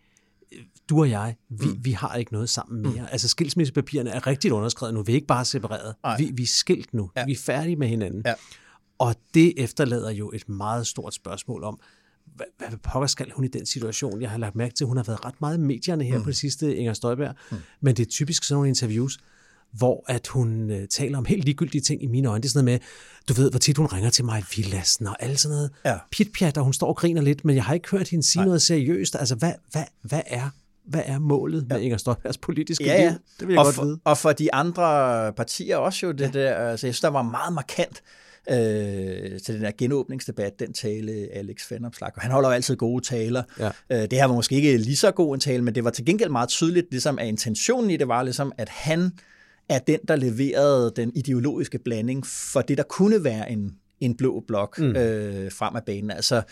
[0.93, 1.84] du og jeg, vi, mm.
[1.84, 3.03] vi har ikke noget sammen mere.
[3.03, 3.09] Mm.
[3.12, 5.03] Altså skilsmissepapirerne er rigtigt underskrevet nu.
[5.03, 5.95] Vi er ikke bare separeret.
[6.18, 7.11] Vi, vi er skilt nu.
[7.16, 7.24] Ja.
[7.24, 8.22] Vi er færdige med hinanden.
[8.26, 8.34] Ja.
[8.99, 11.80] Og det efterlader jo et meget stort spørgsmål om,
[12.36, 14.22] hvad, hvad pokker skal hun i den situation?
[14.22, 16.24] Jeg har lagt mærke til, at hun har været ret meget i medierne her mm.
[16.24, 17.34] på det sidste, Inger Støjberg.
[17.51, 17.57] Mm.
[17.80, 19.18] Men det er typisk sådan nogle interviews,
[19.72, 22.43] hvor at hun øh, taler om helt ligegyldige ting i mine øjne.
[22.43, 22.88] Det er sådan noget med,
[23.28, 25.70] du ved, hvor tit hun ringer til mig i villassen og alt sådan noget.
[25.84, 25.99] Ja.
[26.11, 28.47] Pit-pjat, og hun står og griner lidt, men jeg har ikke hørt hende sige Nej.
[28.47, 29.16] noget seriøst.
[29.16, 30.51] Altså, hvad, hvad, hvad er
[30.84, 31.74] hvad er målet ja.
[31.74, 33.08] med Inger Støjbergs politiske ja, ja.
[33.08, 33.18] liv?
[33.40, 34.00] Det vil jeg og godt for, vide.
[34.04, 36.40] Og for de andre partier også jo det ja.
[36.40, 38.02] der, altså jeg synes, der var meget markant
[38.50, 42.10] øh, til den der genåbningsdebat, den tale Alex Fenopslag.
[42.16, 43.42] Og han holder jo altid gode taler.
[43.58, 43.70] Ja.
[43.90, 46.04] Øh, det her var måske ikke lige så god en tale, men det var til
[46.04, 49.12] gengæld meget tydeligt, ligesom at intentionen i det var ligesom, at han
[49.68, 54.44] er den, der leverede den ideologiske blanding for det, der kunne være en, en blå
[54.48, 54.96] blok mm.
[54.96, 56.10] øh, frem af banen.
[56.10, 56.42] Altså,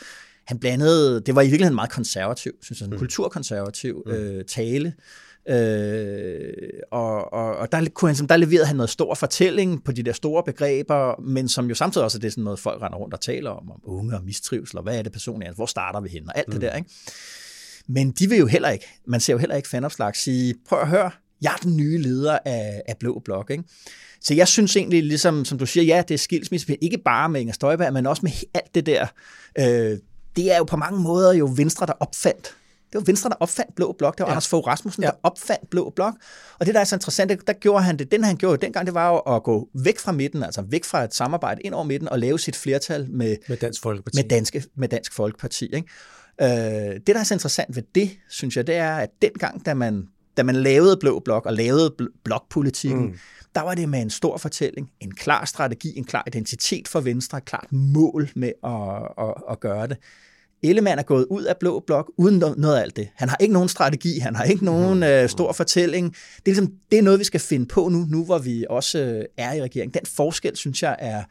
[0.51, 2.99] han blandede, det var i virkeligheden meget konservativ, synes jeg, en mm.
[2.99, 4.13] kulturkonservativ mm.
[4.13, 4.95] øh, tale.
[5.49, 6.53] Øh,
[6.91, 10.13] og, og, og der, kunne han, der leverede han noget stor fortælling på de der
[10.13, 13.21] store begreber, men som jo samtidig også er det sådan noget, folk render rundt og
[13.21, 16.29] taler om, om unge og mistrivsel, og hvad er det personligt, hvor starter vi hen,
[16.29, 16.53] og alt mm.
[16.53, 16.77] det der.
[16.77, 16.91] Ikke?
[17.87, 20.89] Men de vil jo heller ikke, man ser jo heller ikke fanopslag sige, prøv at
[20.89, 21.11] høre,
[21.43, 23.51] jeg er den nye leder af, af Blå Blok.
[23.51, 23.65] Ikke?
[24.21, 27.41] Så jeg synes egentlig, ligesom som du siger, ja, det er skilsmisse, ikke bare med
[27.41, 29.07] Inger Støjberg, men også med alt det der
[29.59, 29.99] øh,
[30.37, 32.57] det er jo på mange måder jo Venstre, der opfandt
[32.93, 34.19] det var Venstre, der opfandt Blå Blok.
[34.19, 34.33] Det var ja.
[34.33, 35.09] Anders Fogh Rasmussen, ja.
[35.09, 36.15] der opfandt Blå Blok.
[36.59, 38.13] Og det, der er så interessant, der gjorde han det.
[38.13, 41.05] Den, han gjorde dengang, det var jo at gå væk fra midten, altså væk fra
[41.05, 44.17] et samarbejde ind over midten, og lave sit flertal med, med Dansk Folkeparti.
[44.17, 45.65] Med, danske, med Dansk Folkeparti.
[45.65, 45.89] Ikke?
[46.43, 46.49] Øh,
[46.95, 50.09] det, der er så interessant ved det, synes jeg, det er, at dengang, da man,
[50.37, 53.15] da man lavede Blå Blok og lavede blokpolitikken, mm
[53.55, 57.39] der var det med en stor fortælling, en klar strategi, en klar identitet for Venstre,
[57.39, 59.97] et klart mål med at, at, at gøre det.
[60.63, 63.09] Ellemann er gået ud af Blå Blok uden noget af alt det.
[63.15, 65.03] Han har ikke nogen strategi, han har ikke nogen mm.
[65.03, 66.13] øh, stor fortælling.
[66.13, 68.99] Det er, ligesom, det er noget, vi skal finde på nu, nu hvor vi også
[68.99, 69.95] øh, er i regering.
[69.95, 71.23] Den forskel, synes jeg, er...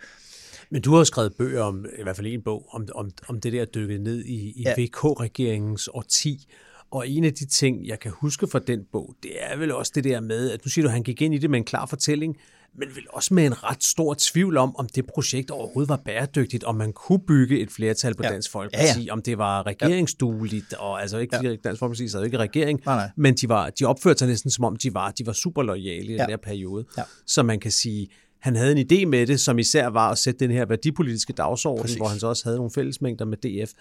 [0.71, 3.53] Men du har skrevet bøger om, i hvert fald en bog, om, om, om det
[3.53, 4.73] der dykket ned i, i ja.
[4.77, 6.47] VK-regeringens årti.
[6.91, 9.91] Og en af de ting, jeg kan huske fra den bog, det er vel også
[9.95, 11.65] det der med, at nu siger du, at han gik ind i det med en
[11.65, 12.37] klar fortælling,
[12.75, 16.63] men vel også med en ret stor tvivl om, om det projekt overhovedet var bæredygtigt,
[16.63, 18.29] om man kunne bygge et flertal på ja.
[18.29, 19.13] Dansk Folkeparti, ja, ja.
[19.13, 21.55] om det var regeringsdueligt, og altså ikke ja.
[21.55, 23.09] Dansk Folkeparti sad ikke i regering, nej, nej.
[23.15, 26.05] men de, var, de opførte sig næsten som om, de var, de var super lojale
[26.05, 26.21] i ja.
[26.21, 26.85] den her periode.
[26.97, 27.03] Ja.
[27.25, 28.07] Så man kan sige,
[28.39, 31.81] han havde en idé med det, som især var at sætte den her værdipolitiske dagsorden,
[31.81, 31.97] Præcis.
[31.97, 33.71] hvor han så også havde nogle fællesmængder med DF.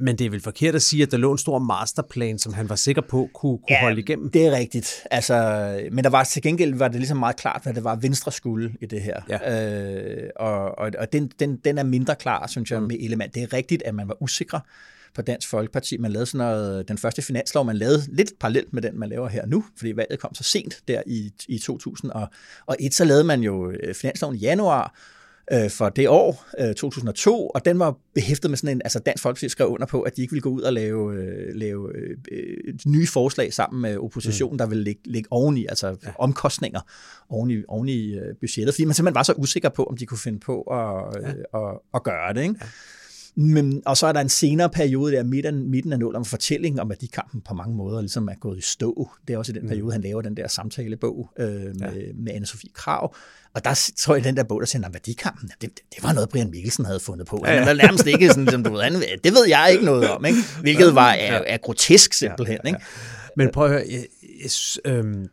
[0.00, 2.68] Men det er vel forkert at sige, at der lå en stor masterplan, som han
[2.68, 4.30] var sikker på kunne, kunne ja, holde igennem?
[4.30, 5.06] det er rigtigt.
[5.10, 5.34] Altså,
[5.92, 8.74] men der var til gengæld var det ligesom meget klart, hvad det var Venstre skulle
[8.80, 9.20] i det her.
[9.28, 9.64] Ja.
[10.22, 12.86] Øh, og og, og den, den, den er mindre klar, synes jeg, mm.
[12.86, 13.34] med element.
[13.34, 14.60] Det er rigtigt, at man var usikre
[15.14, 15.96] på Dansk Folkeparti.
[15.96, 19.28] Man lavede sådan noget, den første finanslov, man lavede lidt parallelt med den, man laver
[19.28, 22.94] her nu, fordi valget kom så sent der i, i 2001.
[22.94, 24.94] Så lavede man jo øh, finansloven i januar,
[25.52, 29.22] øh, for det år, øh, 2002, og den var behæftet med sådan en, altså Dansk
[29.22, 32.74] Folkeparti skrev under på, at de ikke ville gå ud og lave, øh, lave øh,
[32.86, 34.58] nye forslag sammen med oppositionen, mm.
[34.58, 36.10] der ville ligge, ligge oveni, altså ja.
[36.18, 36.80] omkostninger
[37.28, 40.40] oveni, oveni øh, budgettet, fordi man simpelthen var så usikker på, om de kunne finde
[40.40, 41.28] på at, ja.
[41.28, 42.42] øh, at, at gøre det.
[42.42, 42.54] Ikke?
[42.60, 42.66] Ja.
[43.40, 46.80] Men, og så er der en senere periode der midten, midten af nul om fortælling
[46.80, 49.10] om, at de kampen på mange måder ligesom er gået i stå.
[49.28, 49.68] Det er også i den mm.
[49.68, 51.88] periode, han laver den der samtalebog øh, med, ja.
[52.14, 53.14] med Anne-Sophie Krav.
[53.54, 56.28] Og der tror jeg, den der bog, der siger, at værdikampen, det, det, var noget,
[56.28, 57.42] Brian Mikkelsen havde fundet på.
[57.46, 57.58] Ja, ja.
[57.58, 60.38] Han var nærmest ikke sådan, som du ved, det ved jeg ikke noget om, ikke?
[60.60, 62.58] hvilket var er, er grotesk simpelthen.
[62.64, 62.76] Ja, ja, ja.
[62.76, 62.86] Ikke?
[63.36, 64.06] Men prøv at høre, jeg,
[64.44, 65.28] jeg, øhm,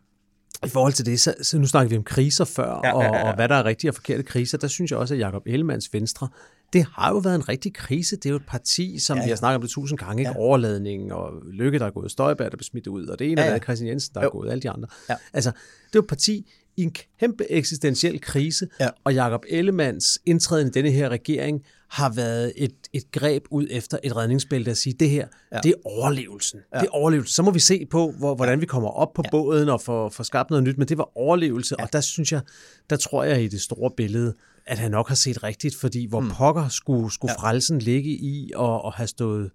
[0.65, 3.23] i forhold til det, så, så nu snakker vi om kriser før, ja, ja, ja.
[3.23, 5.43] Og, og hvad der er rigtige og forkerte kriser, der synes jeg også, at Jacob
[5.45, 6.27] Ellemanns Venstre
[6.73, 8.15] det har jo været en rigtig krise.
[8.15, 9.25] Det er jo et parti, som ja, ja.
[9.25, 10.31] vi har snakket om det tusind gange, ikke?
[10.31, 10.37] Ja.
[10.37, 13.47] overladning og Lykke, der er gået, Støjberg, der bliver smidt ud, og det ene ja,
[13.47, 13.55] ja.
[13.55, 14.27] er Christian Jensen, der jo.
[14.27, 14.87] er gået, alle de andre.
[15.09, 15.15] Ja.
[15.33, 18.89] Altså, det er jo et parti i en kæmpe eksistentiel krise, ja.
[19.03, 23.97] og Jakob Ellemanns indtræden i denne her regering har været et, et greb ud efter
[24.03, 25.59] et redningsbælte at sige, det her, ja.
[25.63, 26.59] det er overlevelsen.
[26.73, 26.79] Ja.
[26.79, 27.33] Det er overlevelsen.
[27.33, 29.29] Så må vi se på, hvor, hvordan vi kommer op på ja.
[29.29, 31.83] båden og får, får skabt noget nyt, men det var overlevelse, ja.
[31.83, 32.41] og der synes jeg,
[32.89, 34.33] der tror jeg i det store billede,
[34.65, 36.29] at han nok har set rigtigt, fordi hvor mm.
[36.29, 37.41] pokker skulle, skulle ja.
[37.41, 39.51] frelsen ligge i og, og have stået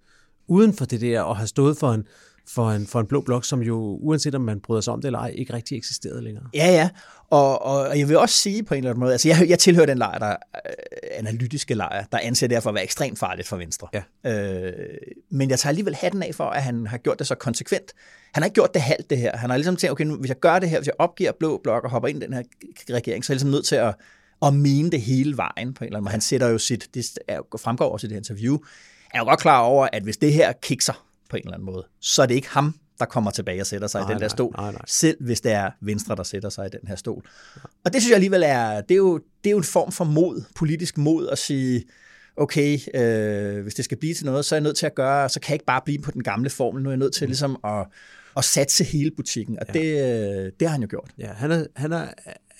[0.47, 2.03] uden for det der, og have stået for en,
[2.47, 5.07] for en, for en blå blok, som jo, uanset om man bryder sig om det
[5.07, 6.45] eller ej, ikke rigtig eksisterede længere.
[6.53, 6.89] Ja, ja.
[7.29, 9.85] Og, og jeg vil også sige på en eller anden måde, altså jeg, jeg tilhører
[9.85, 10.71] den lejr, der øh,
[11.11, 13.87] analytiske lejr, der anser det for at være ekstremt farligt for Venstre.
[13.93, 14.31] Ja.
[14.31, 14.73] Øh,
[15.31, 17.93] men jeg tager alligevel hatten af for, at han har gjort det så konsekvent.
[18.33, 19.37] Han har ikke gjort det halvt det her.
[19.37, 21.59] Han har ligesom tænkt, okay, nu, hvis jeg gør det her, hvis jeg opgiver blå
[21.63, 22.43] blok og hopper ind i den her
[22.89, 23.95] regering, så er jeg ligesom nødt til at,
[24.45, 26.11] at mene det hele vejen på en eller anden måde.
[26.11, 27.05] Han sætter jo sit, det
[27.59, 28.57] fremgår også i det interview,
[29.13, 31.85] er jo godt klar over, at hvis det her kikser, på en eller anden måde,
[31.99, 34.27] så er det ikke ham, der kommer tilbage og sætter sig nej, i den der
[34.27, 34.81] stol, nej, nej, nej.
[34.87, 37.23] selv hvis det er Venstre, der sætter sig i den her stol.
[37.85, 40.05] Og det synes jeg alligevel er, det er jo, det er jo en form for
[40.05, 41.83] mod, politisk mod at sige,
[42.37, 45.29] okay, øh, hvis det skal blive til noget, så er jeg nødt til at gøre,
[45.29, 47.25] så kan jeg ikke bare blive på den gamle formel, nu er jeg nødt til
[47.25, 47.29] mm.
[47.29, 47.85] ligesom at,
[48.37, 49.79] at satse hele butikken, og ja.
[49.79, 51.11] det, det har han jo gjort.
[51.17, 52.07] Ja, han er, han er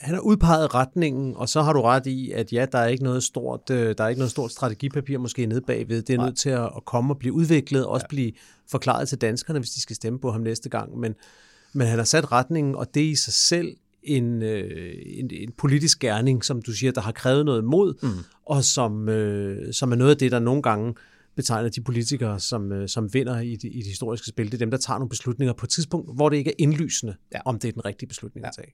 [0.04, 3.04] han har udpeget retningen, og så har du ret i, at ja, der er ikke
[3.04, 6.02] noget stort, øh, der er ikke noget stort strategipapir måske nede bagved.
[6.02, 6.26] Det er Nej.
[6.26, 8.16] nødt til at, komme og blive udviklet, og også ja.
[8.16, 8.32] blive
[8.72, 11.00] forklaret til danskerne, hvis de skal stemme på ham næste gang.
[11.00, 11.16] Men,
[11.74, 15.52] men han har sat retningen, og det er i sig selv en, øh, en, en
[15.58, 18.10] politisk gerning, som du siger, der har krævet noget mod, mm.
[18.46, 20.94] og som, øh, som er noget af det, der nogle gange
[21.36, 24.46] betegner de politikere, som, øh, som vinder i det, i det historiske spil.
[24.46, 27.16] Det er dem, der tager nogle beslutninger på et tidspunkt, hvor det ikke er indlysende,
[27.34, 27.40] ja.
[27.46, 28.48] om det er den rigtige beslutning ja.
[28.48, 28.74] at tage.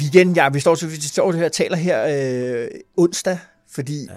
[0.00, 2.06] Weekend, ja, vi står, til, vi står her, taler her
[2.64, 3.38] øh, onsdag,
[3.70, 4.14] fordi ja,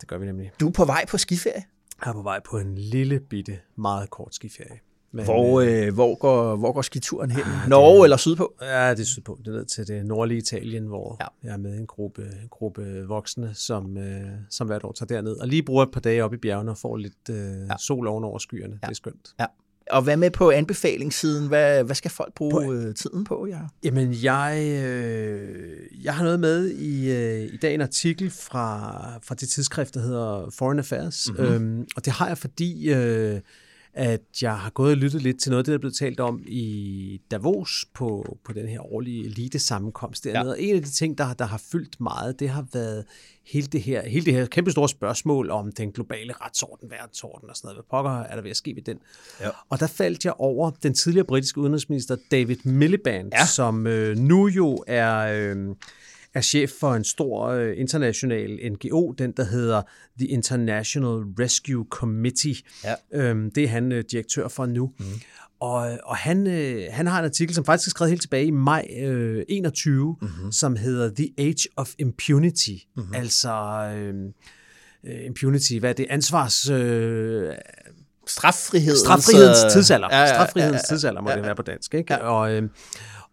[0.00, 0.52] det gør vi nemlig.
[0.60, 1.64] du er på vej på skiferie.
[2.04, 4.78] Jeg er på vej på en lille bitte, meget kort skiferie.
[5.14, 7.42] Men, hvor, øh, øh, hvor, går, hvor går skituren hen?
[7.42, 8.54] Ah, Norge det, eller sydpå?
[8.60, 9.38] Ja, det er sydpå.
[9.44, 11.26] Det er ned til det nordlige Italien, hvor ja.
[11.48, 15.36] jeg er med en gruppe, en gruppe voksne, som, øh, som hvert år tager derned.
[15.36, 17.36] Og lige bruger et par dage op i bjergene og får lidt øh,
[17.70, 17.76] ja.
[17.78, 18.78] sol ovenover skyerne.
[18.82, 18.86] Ja.
[18.86, 19.34] Det er skønt.
[19.40, 19.46] Ja.
[19.90, 21.48] Og hvad med på anbefalingssiden?
[21.48, 23.46] Hvad, hvad skal folk bruge på, øh, tiden på?
[23.46, 23.58] Ja?
[23.84, 28.90] Jamen, jeg, øh, jeg har noget med i, øh, i dag en artikel fra,
[29.22, 31.28] fra det tidsskrift, der hedder Foreign Affairs.
[31.28, 31.44] Mm-hmm.
[31.44, 33.40] Øhm, og det har jeg, fordi øh,
[33.94, 36.20] at jeg har gået og lyttet lidt til noget af det, der er blevet talt
[36.20, 40.44] om i Davos på, på den her årlige elite-sammenkomst dernede.
[40.44, 40.50] Ja.
[40.50, 43.04] Og en af de ting, der, der har fyldt meget, det har været
[43.46, 47.56] hele det her, hele det her kæmpe store spørgsmål om den globale retsorden, verdensorden og
[47.56, 47.76] sådan noget.
[47.76, 48.98] Hvad pokker er der ved at ske ved den?
[49.40, 49.48] Ja.
[49.68, 53.46] Og der faldt jeg over den tidligere britiske udenrigsminister David Miliband, ja.
[53.46, 55.16] som øh, nu jo er...
[55.16, 55.74] Øh,
[56.34, 59.82] er chef for en stor øh, international NGO, den der hedder
[60.18, 62.54] The International Rescue Committee.
[62.84, 62.94] Ja.
[63.12, 64.90] Øhm, det er han øh, direktør for nu.
[64.98, 65.04] Mm.
[65.60, 68.50] Og, og han, øh, han har en artikel, som faktisk er skrevet helt tilbage i
[68.50, 70.52] maj øh, 21, mm-hmm.
[70.52, 72.70] som hedder The Age of Impunity.
[72.96, 73.14] Mm-hmm.
[73.14, 73.52] Altså
[73.96, 74.14] øh,
[75.06, 76.06] øh, impunity, hvad er det?
[76.10, 76.70] Ansvars...
[76.70, 77.52] Øh,
[78.26, 78.96] Straffrihed.
[78.96, 80.08] Straffrihedens tidsalder.
[80.10, 81.36] Ja, ja, ja, Straffrihedens ja, ja, tidsalder må ja, ja.
[81.36, 81.94] det være på dansk.
[81.94, 82.14] Ikke?
[82.14, 82.18] Ja.
[82.18, 82.62] Og, øh,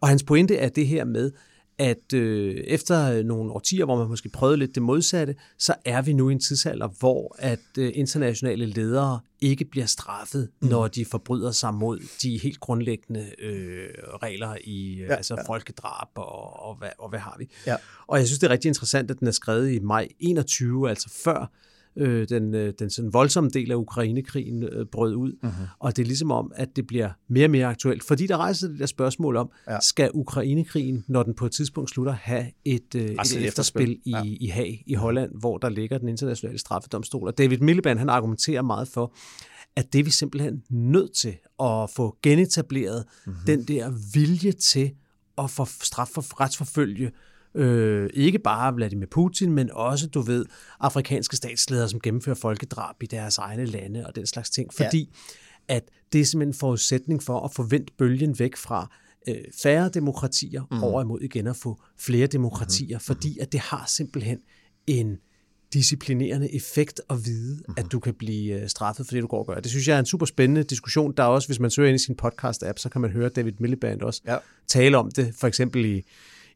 [0.00, 1.30] og hans pointe er det her med,
[1.78, 6.12] at øh, efter nogle årtier, hvor man måske prøvede lidt det modsatte, så er vi
[6.12, 10.68] nu i en tidsalder, hvor at øh, internationale ledere ikke bliver straffet, mm.
[10.68, 13.88] når de forbryder sig mod de helt grundlæggende øh,
[14.22, 15.52] regler i øh, ja, altså ja.
[15.52, 17.48] folkedrab og, og, hvad, og hvad har vi.
[17.66, 17.76] Ja.
[18.06, 21.08] Og jeg synes, det er rigtig interessant, at den er skrevet i maj 21, altså
[21.24, 21.50] før
[21.96, 25.32] øh, den, øh, den sådan voldsomme del af Ukrainekrigen øh, brød ud.
[25.44, 25.76] Uh-huh.
[25.78, 28.68] Og det er ligesom om, at det bliver mere og mere aktuelt, fordi der rejser
[28.68, 29.80] det der spørgsmål om, ja.
[29.80, 34.22] skal Ukrainekrigen, når den på et tidspunkt slutter, have et, øh, et efterspil, i, ja.
[34.24, 37.28] i Haag i Holland, hvor der ligger den internationale straffedomstol.
[37.28, 39.14] Og David Miliband, han argumenterer meget for,
[39.76, 43.46] at det er vi simpelthen nødt til at få genetableret uh-huh.
[43.46, 44.90] den der vilje til
[45.38, 47.12] at få straf for retsforfølge Øh,
[48.14, 50.46] ikke bare Vladimir Putin, men også, du ved,
[50.80, 54.74] afrikanske statsledere, som gennemfører folkedrab i deres egne lande og den slags ting.
[54.74, 55.10] Fordi
[55.68, 55.74] ja.
[55.74, 55.82] at
[56.12, 58.90] det er simpelthen en forudsætning for at få vendt bølgen væk fra
[59.28, 60.82] øh, færre demokratier mm.
[60.82, 63.00] over imod igen at få flere demokratier, mm.
[63.00, 64.38] fordi at det har simpelthen
[64.86, 65.18] en
[65.72, 67.74] disciplinerende effekt at vide, mm-hmm.
[67.76, 69.60] at du kan blive øh, straffet for det, du går og gør.
[69.60, 71.14] Det synes jeg er en super spændende diskussion.
[71.16, 73.52] Der er også, hvis man søger ind i sin podcast-app, så kan man høre David
[73.58, 74.36] Miliband også ja.
[74.68, 76.02] tale om det, for eksempel i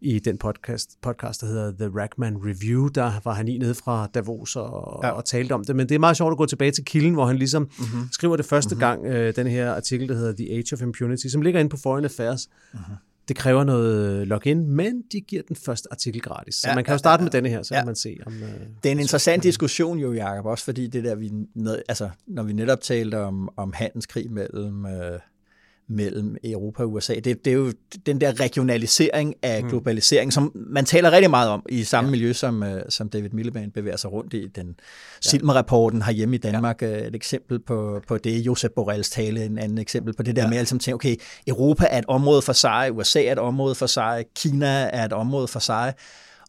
[0.00, 2.88] i den podcast, podcast, der hedder The Rackman Review.
[2.88, 5.10] Der var han i nede fra Davos og, ja.
[5.10, 5.76] og talte om det.
[5.76, 8.08] Men det er meget sjovt at gå tilbage til kilden, hvor han ligesom mm-hmm.
[8.12, 8.80] skriver det første mm-hmm.
[8.80, 11.76] gang, øh, den her artikel, der hedder The Age of Impunity, som ligger inde på
[11.76, 12.48] Foreign Affairs.
[12.72, 12.94] Mm-hmm.
[13.28, 16.54] Det kræver noget login, men de giver den første artikel gratis.
[16.54, 17.80] Så Ja, ja, man kan ja, jo starte ja, med denne her, så ja.
[17.80, 18.32] kan man se om...
[18.32, 18.48] Øh,
[18.82, 21.30] Det er en interessant diskussion jo, Jacob, også fordi det der, vi,
[21.88, 25.18] altså, når vi netop talte om, om handelskrig mellem, øh,
[25.88, 27.72] mellem Europa og USA, det, det er jo
[28.06, 29.70] den der regionalisering af Mm.
[29.70, 32.10] globalisering, som man taler rigtig meget om i samme ja.
[32.10, 34.46] miljø, som, øh, som David Miliband bevæger sig rundt i.
[34.46, 34.80] Den
[35.20, 38.38] Silmer-rapporten herhjemme i Danmark er et eksempel på, på det.
[38.38, 40.48] Josep Borrells tale en anden eksempel på det der ja.
[40.48, 41.16] med, at ligesom tænke, okay,
[41.46, 45.12] Europa er et område for sig, USA er et område for sig, Kina er et
[45.12, 45.94] område for sig,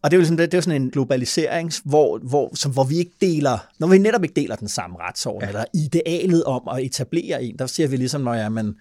[0.02, 2.72] og det er jo ligesom, det, det er jo sådan en globalisering, hvor, hvor, som,
[2.72, 5.48] hvor vi ikke deler, når vi netop ikke deler den samme retsorden, ja.
[5.48, 8.76] eller idealet om at etablere en, der siger vi ligesom, når ja, men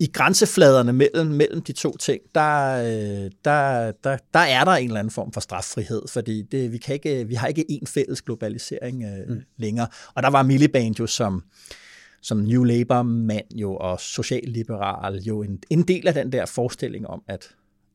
[0.00, 4.86] i grænsefladerne mellem, mellem de to ting, der, øh, der, der, der er der en
[4.88, 8.22] eller anden form for straffrihed, fordi det, vi, kan ikke, vi har ikke en fælles
[8.22, 9.42] globalisering øh, mm.
[9.56, 9.86] længere.
[10.14, 11.42] Og der var Miliband jo som,
[12.22, 17.22] som New Labour-mand jo, og socialliberal jo en, en del af den der forestilling om,
[17.28, 17.48] at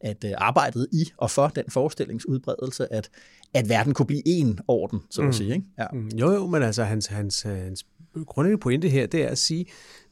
[0.03, 3.09] at øh, arbejdet i og for den forestillingsudbredelse, at,
[3.53, 5.33] at verden kunne blive en orden, så at Mm.
[5.33, 5.53] sige.
[5.53, 5.65] Ikke?
[5.79, 5.85] Ja.
[5.93, 7.85] Mm, Jo, jo, men altså hans, hans, hans
[8.25, 9.65] grundlæggende pointe her, det er at sige,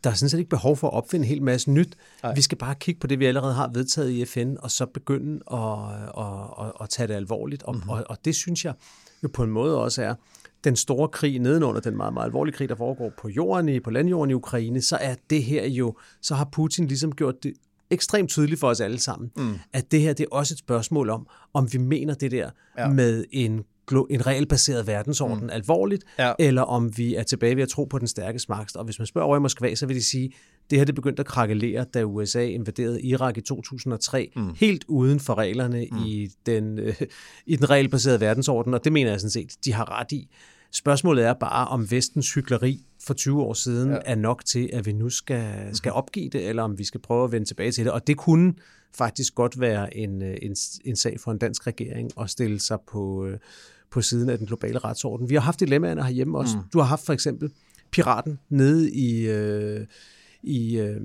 [0.04, 1.98] der er sådan set ikke behov for at opfinde en hel masse nyt.
[2.24, 2.36] Nej.
[2.36, 5.40] Vi skal bare kigge på det, vi allerede har vedtaget i FN, og så begynde
[5.52, 5.60] at,
[6.18, 7.64] at, at, at tage det alvorligt.
[7.68, 7.90] Mm-hmm.
[7.90, 8.74] og, og det synes jeg
[9.24, 10.16] jo på en måde også er
[10.64, 13.90] den store krig nedenunder, den meget, meget alvorlige krig, der foregår på jorden, i, på
[13.92, 17.54] landjorden i Ukraine, så er det her jo, så har Putin ligesom gjort det
[17.90, 19.54] ekstremt tydeligt for os alle sammen, mm.
[19.74, 22.88] at det her det er også et spørgsmål om, om vi mener det der Ja.
[22.90, 23.64] med en,
[24.10, 25.50] en regelbaseret verdensorden mm.
[25.50, 26.34] alvorligt, Ja.
[26.40, 28.76] eller om vi er tilbage ved at tro på den stærke magt.
[28.76, 30.32] Og hvis man spørger over i Moskva, så vil de sige,
[30.70, 34.54] det her det begyndte at krakelere, da USA invaderede Irak i 2003, mm.
[34.56, 35.98] helt uden for reglerne mm.
[35.98, 36.96] i, den, øh,
[37.46, 40.30] i den regelbaserede verdensorden, og det mener jeg sådan set, de har ret i.
[40.72, 43.98] Spørgsmålet er bare, om vestens hykleri for 20 år siden ja.
[44.06, 47.24] er nok til, at vi nu skal, skal opgive det, eller om vi skal prøve
[47.24, 47.94] at vende tilbage til det.
[47.94, 48.54] Og det kunne
[48.98, 52.78] faktisk godt være en, øh, en, en sag for en dansk regering at stille sig
[52.88, 53.38] på, øh,
[53.92, 55.30] på siden af den globale retsorden.
[55.30, 56.58] Vi har haft dilemmaerne herhjemme også.
[56.58, 56.64] Mm.
[56.74, 57.52] Du har haft for eksempel
[57.92, 59.86] piraten nede i, øh,
[60.44, 61.02] i øh,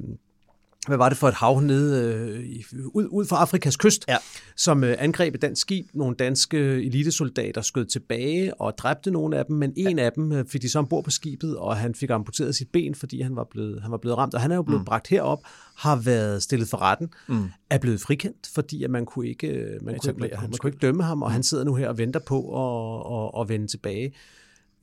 [0.87, 4.17] hvad var det for et hav nede øh, ud, ud fra Afrikas kyst, Ja.
[4.57, 5.87] som øh, angreb et dansk skib.
[5.95, 10.45] Nogle danske elitesoldater skød tilbage og dræbte nogle af dem, men en af dem øh,
[10.49, 13.45] fik de så ombord på skibet, og han fik amputeret sit ben, fordi han var
[13.51, 14.35] blevet, han var blevet ramt.
[14.35, 14.85] Og han er jo blevet mm.
[14.85, 15.41] bragt herop,
[15.77, 17.49] har været stillet for retten, mm.
[17.71, 20.79] er blevet frikendt, fordi at man kunne ikke, øh, man kunne, man, man, kunne ikke
[20.83, 24.13] dømme ham, og han sidder nu her og venter på at, at, at vende tilbage.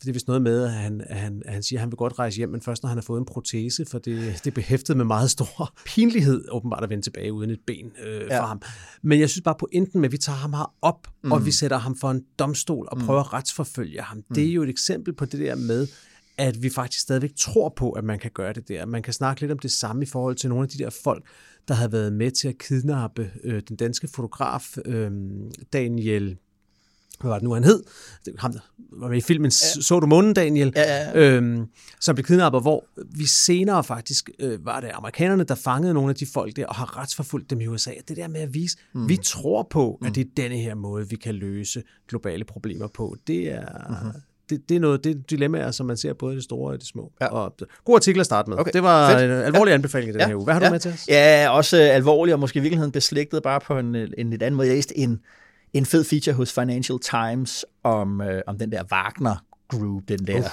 [0.01, 1.97] Det er vist noget med, at han, at han, at han siger, at han vil
[1.97, 4.55] godt rejse hjem, men først når han har fået en protese, for det, det er
[4.55, 8.39] behæftet med meget stor pinlighed, åbenbart at vende tilbage uden et ben øh, ja.
[8.39, 8.61] For ham.
[9.01, 11.31] Men jeg synes bare på enten med, at vi tager ham her op, mm.
[11.31, 14.23] og vi sætter ham for en domstol og prøver at retsforfølge ham.
[14.35, 15.87] Det er jo et eksempel på det der med,
[16.37, 18.85] at vi faktisk stadigvæk tror på, at man kan gøre det der.
[18.85, 21.25] Man kan snakke lidt om det samme i forhold til nogle af de der folk,
[21.67, 25.11] der havde været med til at kidnappe øh, den danske fotograf øh,
[25.73, 26.37] Daniel
[27.21, 27.83] hvad var det nu, han hed?
[28.25, 28.53] Det, ham,
[28.91, 29.81] var med i filmen ja.
[29.81, 30.73] Så du månen, Daniel?
[30.75, 31.65] Ja, ja, Øhm,
[31.99, 32.85] som blev kidnappet, hvor
[33.17, 36.75] vi senere faktisk, øh, var det amerikanerne, der fangede nogle af de folk der, og
[36.75, 37.91] har retsforfulgt dem i USA.
[38.07, 39.09] Det der med at vise, mm.
[39.09, 43.15] vi tror på, at det er denne her måde, vi kan løse globale problemer på.
[43.27, 43.61] Det er...
[43.89, 44.21] Mm-hmm.
[44.49, 46.79] Det, det er noget, det er dilemmaer, som man ser både i det store og
[46.79, 47.11] det små.
[47.21, 47.27] Ja.
[47.27, 47.55] Og,
[47.85, 48.59] god artikel at starte med.
[48.59, 49.23] Okay, Det var fedt.
[49.23, 50.43] en alvorlig anbefaling i den Ja, her uge.
[50.43, 50.67] Hvad har ja.
[50.67, 51.07] du med til os?
[51.07, 54.55] Ja, også øh, alvorlig og måske i virkeligheden beslægtet bare på en, en lidt anden
[54.57, 54.67] måde.
[54.67, 55.19] Jeg læste en,
[55.73, 59.35] en fed feature hos Financial Times om, øh, om den der Wagner
[59.67, 60.45] Group, den der, uh.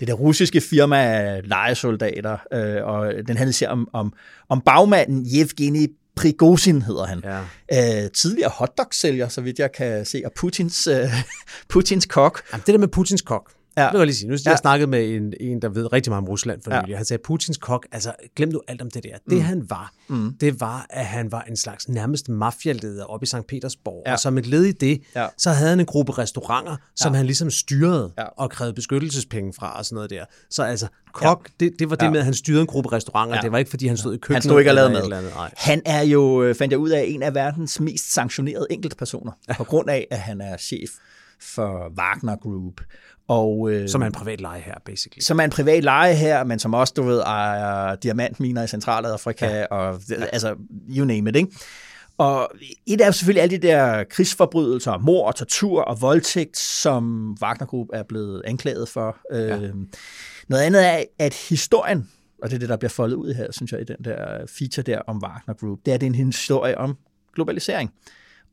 [0.00, 4.12] det der russiske firma af lejesoldater, øh, og den handler især om, om,
[4.48, 7.24] om bagmanden Yevgeny Prigozhin hedder han.
[7.24, 8.04] Ja.
[8.04, 11.08] Øh, tidligere hotdog-sælger, så vidt jeg kan se, og Putins, øh,
[11.72, 12.42] Putins kok.
[12.52, 13.82] Jamen, det der med Putins kok, Ja.
[13.82, 13.86] ja.
[13.86, 14.28] det vil jeg lige sige.
[14.28, 14.50] Nu har Ja.
[14.50, 16.82] jeg snakket med en, en, der ved rigtig meget om Rusland for Ja.
[16.82, 16.96] nylig.
[16.96, 19.16] Han sagde, Putins kok, altså glem nu alt om det der.
[19.30, 20.34] Det han var, mm.
[20.40, 23.36] det var, at han var en slags nærmest mafialeder oppe i St.
[23.48, 24.02] Petersborg.
[24.06, 24.12] Ja.
[24.12, 25.26] Og som et led i det, Ja.
[25.38, 27.16] så havde han en gruppe restauranter, som Ja.
[27.16, 28.24] han ligesom styrede Ja.
[28.24, 30.24] og krævede beskyttelsespenge fra og sådan noget der.
[30.50, 32.10] Så altså, kok, det, det var det Ja.
[32.10, 33.36] med, at han styrede en gruppe restauranter.
[33.36, 33.42] Ja.
[33.42, 34.34] Det var ikke, fordi han stod i køkkenet.
[34.34, 35.12] Han stod ikke og lavede mad.
[35.12, 35.32] andet.
[35.34, 35.50] Nej.
[35.56, 39.64] Han er jo, øh, fandt jeg ud af, en af verdens mest sanktionerede enkeltpersoner, på
[39.64, 40.90] grund af, at han er chef
[41.40, 42.80] for Wagner Group.
[43.28, 45.20] Og, øh, Som er en privat leje her, basically.
[45.20, 49.46] som er en privat leje her, men som også, du ved, ejer diamantminer i Centralafrika,
[49.46, 49.64] ja.
[49.64, 50.00] og
[50.32, 50.54] altså,
[50.88, 51.48] you name it, ikke?
[52.18, 52.50] Og
[52.86, 57.88] et er selvfølgelig alle de der krigsforbrydelser, mord og tortur og voldtægt, som Wagner Group
[57.92, 59.16] er blevet anklaget for.
[59.32, 59.58] Ja.
[60.48, 62.10] Noget andet er, at historien,
[62.42, 64.82] og det er det, der bliver foldet ud her, synes jeg, i den der feature
[64.82, 66.96] der om Wagner Group, det er, det er en historie om
[67.34, 67.90] globalisering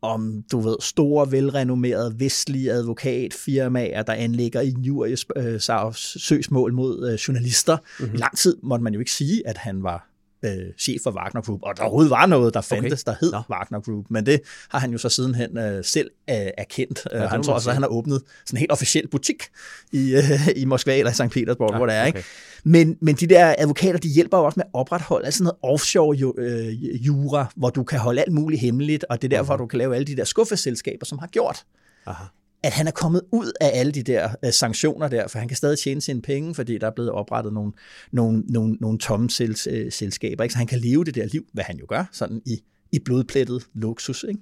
[0.02, 7.78] om, du ved, store, velrenommerede vestlige advokatfirmaer, der anlægger injuriesøgsmål mod øh, journalister.
[8.00, 8.16] Mm-hmm.
[8.16, 10.11] I lang tid måtte man jo ikke sige, at han var
[10.44, 13.12] øh, chef for Wagner Group, og der overhovedet var noget, der fandtes, Okay.
[13.12, 13.42] der hed Nå.
[13.50, 17.08] Wagner Group, men det har han jo så sidenhen øh, selv øh, erkendt.
[17.12, 19.44] Ja, må han tror også, at han har åbnet sådan en helt officiel butik
[19.92, 20.24] i, øh,
[20.56, 21.34] i Moskva eller i St.
[21.34, 22.06] Petersborg, ja, hvor det er.
[22.06, 22.20] Ikke?
[22.20, 22.28] okay.
[22.64, 25.74] Men, men de der advokater, de hjælper jo også med at opretholde altså sådan noget
[25.74, 29.58] offshore ju, øh, jura, hvor du kan holde alt muligt hemmeligt, og det er derfor,
[29.58, 31.64] du kan lave alle de der skuffeselskaber, som har gjort,
[32.06, 32.24] Aha
[32.64, 35.58] at han er kommet ud af alle de der øh, sanktioner der, for han kan
[35.58, 37.72] stadig tjene sine penge, fordi der er blevet oprettet nogle,
[38.12, 40.54] nogle, nogle, nogle tomme sels, øh, selskaber, ikke?
[40.54, 42.60] så han kan leve det der liv, hvad han jo gør, sådan i,
[42.92, 44.26] i blodplettet luksus.
[44.28, 44.40] Ikke?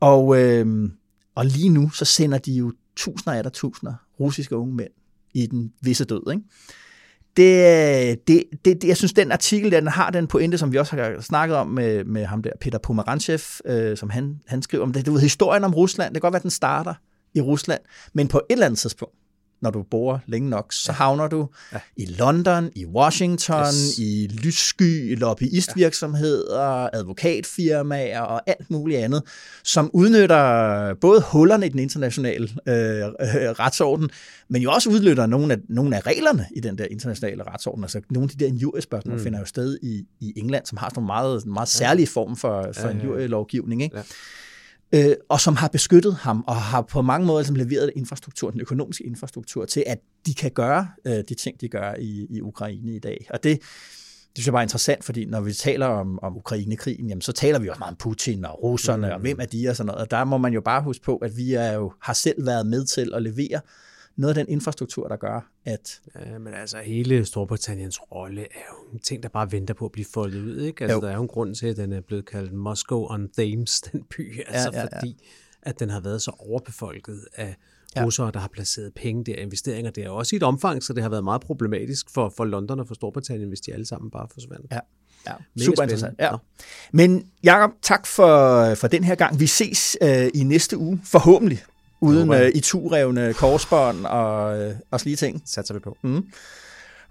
[0.00, 0.90] Og, øh,
[1.34, 4.90] og lige nu, så sender de jo tusinder af der tusinder russiske unge mænd
[5.34, 6.32] i den visse død.
[6.32, 6.44] Ikke?
[7.36, 10.96] Det, det, det, det, jeg synes, den artikel, den har den pointe, som vi også
[10.96, 14.92] har snakket om med, med ham der, Peter Pomerantsev, øh, som han, han skriver om
[14.92, 15.06] det.
[15.06, 16.94] Du ved, historien om Rusland, det kan godt være, at den starter
[17.34, 17.80] i Rusland,
[18.12, 19.14] men på et eller andet tidspunkt,
[19.62, 21.78] når du bor længe nok, så havner du ja.
[21.96, 23.98] i London, i Washington, Yes.
[23.98, 29.22] i lyssky lobbyistvirksomheder, advokatfirmaer og alt muligt andet,
[29.64, 33.10] som udnytter både hullerne i den internationale øh, øh,
[33.60, 34.10] retsorden,
[34.48, 37.84] men jo også udnytter nogle af, nogle af reglerne i den der internationale retsorden.
[37.84, 39.22] Altså nogle af de der injuriespørgsmål mm.
[39.22, 42.62] finder jo sted i, i England, som har sådan nogle meget, meget særlige form for,
[42.62, 43.00] for Ja, ja, ja.
[43.00, 43.82] injurielovgivning.
[43.82, 43.96] Ikke?
[43.96, 44.02] Ja.
[44.94, 48.60] Øh, og som har beskyttet ham, og har på mange måder ligesom leveret infrastruktur, den
[48.60, 52.94] økonomiske infrastruktur, til at de kan gøre øh, de ting, de gør i, i Ukraine
[52.94, 53.26] i dag.
[53.30, 57.08] Og det, det synes jeg bare er interessant, fordi når vi taler om, om Ukraine-krigen,
[57.08, 59.12] jamen, så taler vi også meget om Putin og russerne, mm.
[59.12, 60.02] og hvem er de og sådan noget.
[60.02, 62.66] Og der må man jo bare huske på, at vi er jo, har selv været
[62.66, 63.60] med til at levere
[64.20, 68.92] noget af den infrastruktur, der gør, at Ja, men altså hele Storbritanniens rolle er jo
[68.92, 70.56] en ting, der bare venter på at blive foldet ud.
[70.60, 70.84] Ikke?
[70.84, 71.00] Altså, Jo.
[71.00, 74.02] der er jo en grund til, at den er blevet kaldt Moscow on Thames, den
[74.16, 74.40] by.
[74.48, 74.98] Altså ja, ja.
[74.98, 75.22] fordi,
[75.62, 77.56] at den har været så overbefolket af
[77.96, 78.04] Ja.
[78.04, 81.10] russere, der har placeret penge der, investeringer der, også i et omfang, så det har
[81.10, 84.66] været meget problematisk for, for London og for Storbritannien, hvis de alle sammen bare forsvandt.
[84.72, 84.78] Ja,
[85.26, 85.32] ja.
[85.56, 86.14] Mega super interessant.
[86.18, 86.32] Ja.
[86.92, 89.40] Men Jacob, tak for, for den her gang.
[89.40, 91.62] Vi ses øh, i næste uge, forhåbentlig,
[92.00, 95.42] uden øh, i turevne korsbånd og, øh, og slige ting.
[95.46, 95.96] Satser vi på.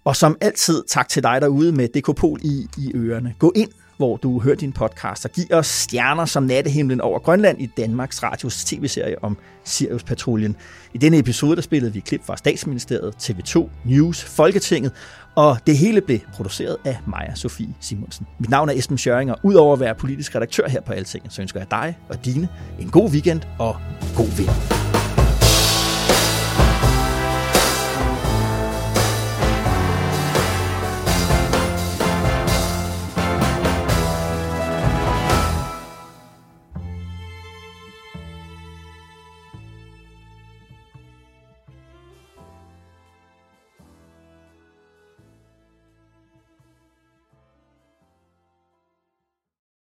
[0.03, 3.35] Og som altid, tak til dig derude med Dekopol i, i ørerne.
[3.39, 7.61] Gå ind, hvor du hører din podcast, og giv os stjerner som nattehimlen over Grønland
[7.61, 10.55] i Danmarks Radios tv-serie om Sirius Patruljen.
[10.93, 14.91] I denne episode, der spillede vi klip fra Statsministeriet, TV2, News, Folketinget,
[15.39, 18.27] og det hele blev produceret af Maja Sofie Simonsen.
[18.39, 21.41] Mit navn er Esben Schøring, og udover at være politisk redaktør her på Altinget, så
[21.41, 22.47] ønsker jeg dig og dine
[22.79, 23.75] en god weekend og
[24.15, 25.09] god vind.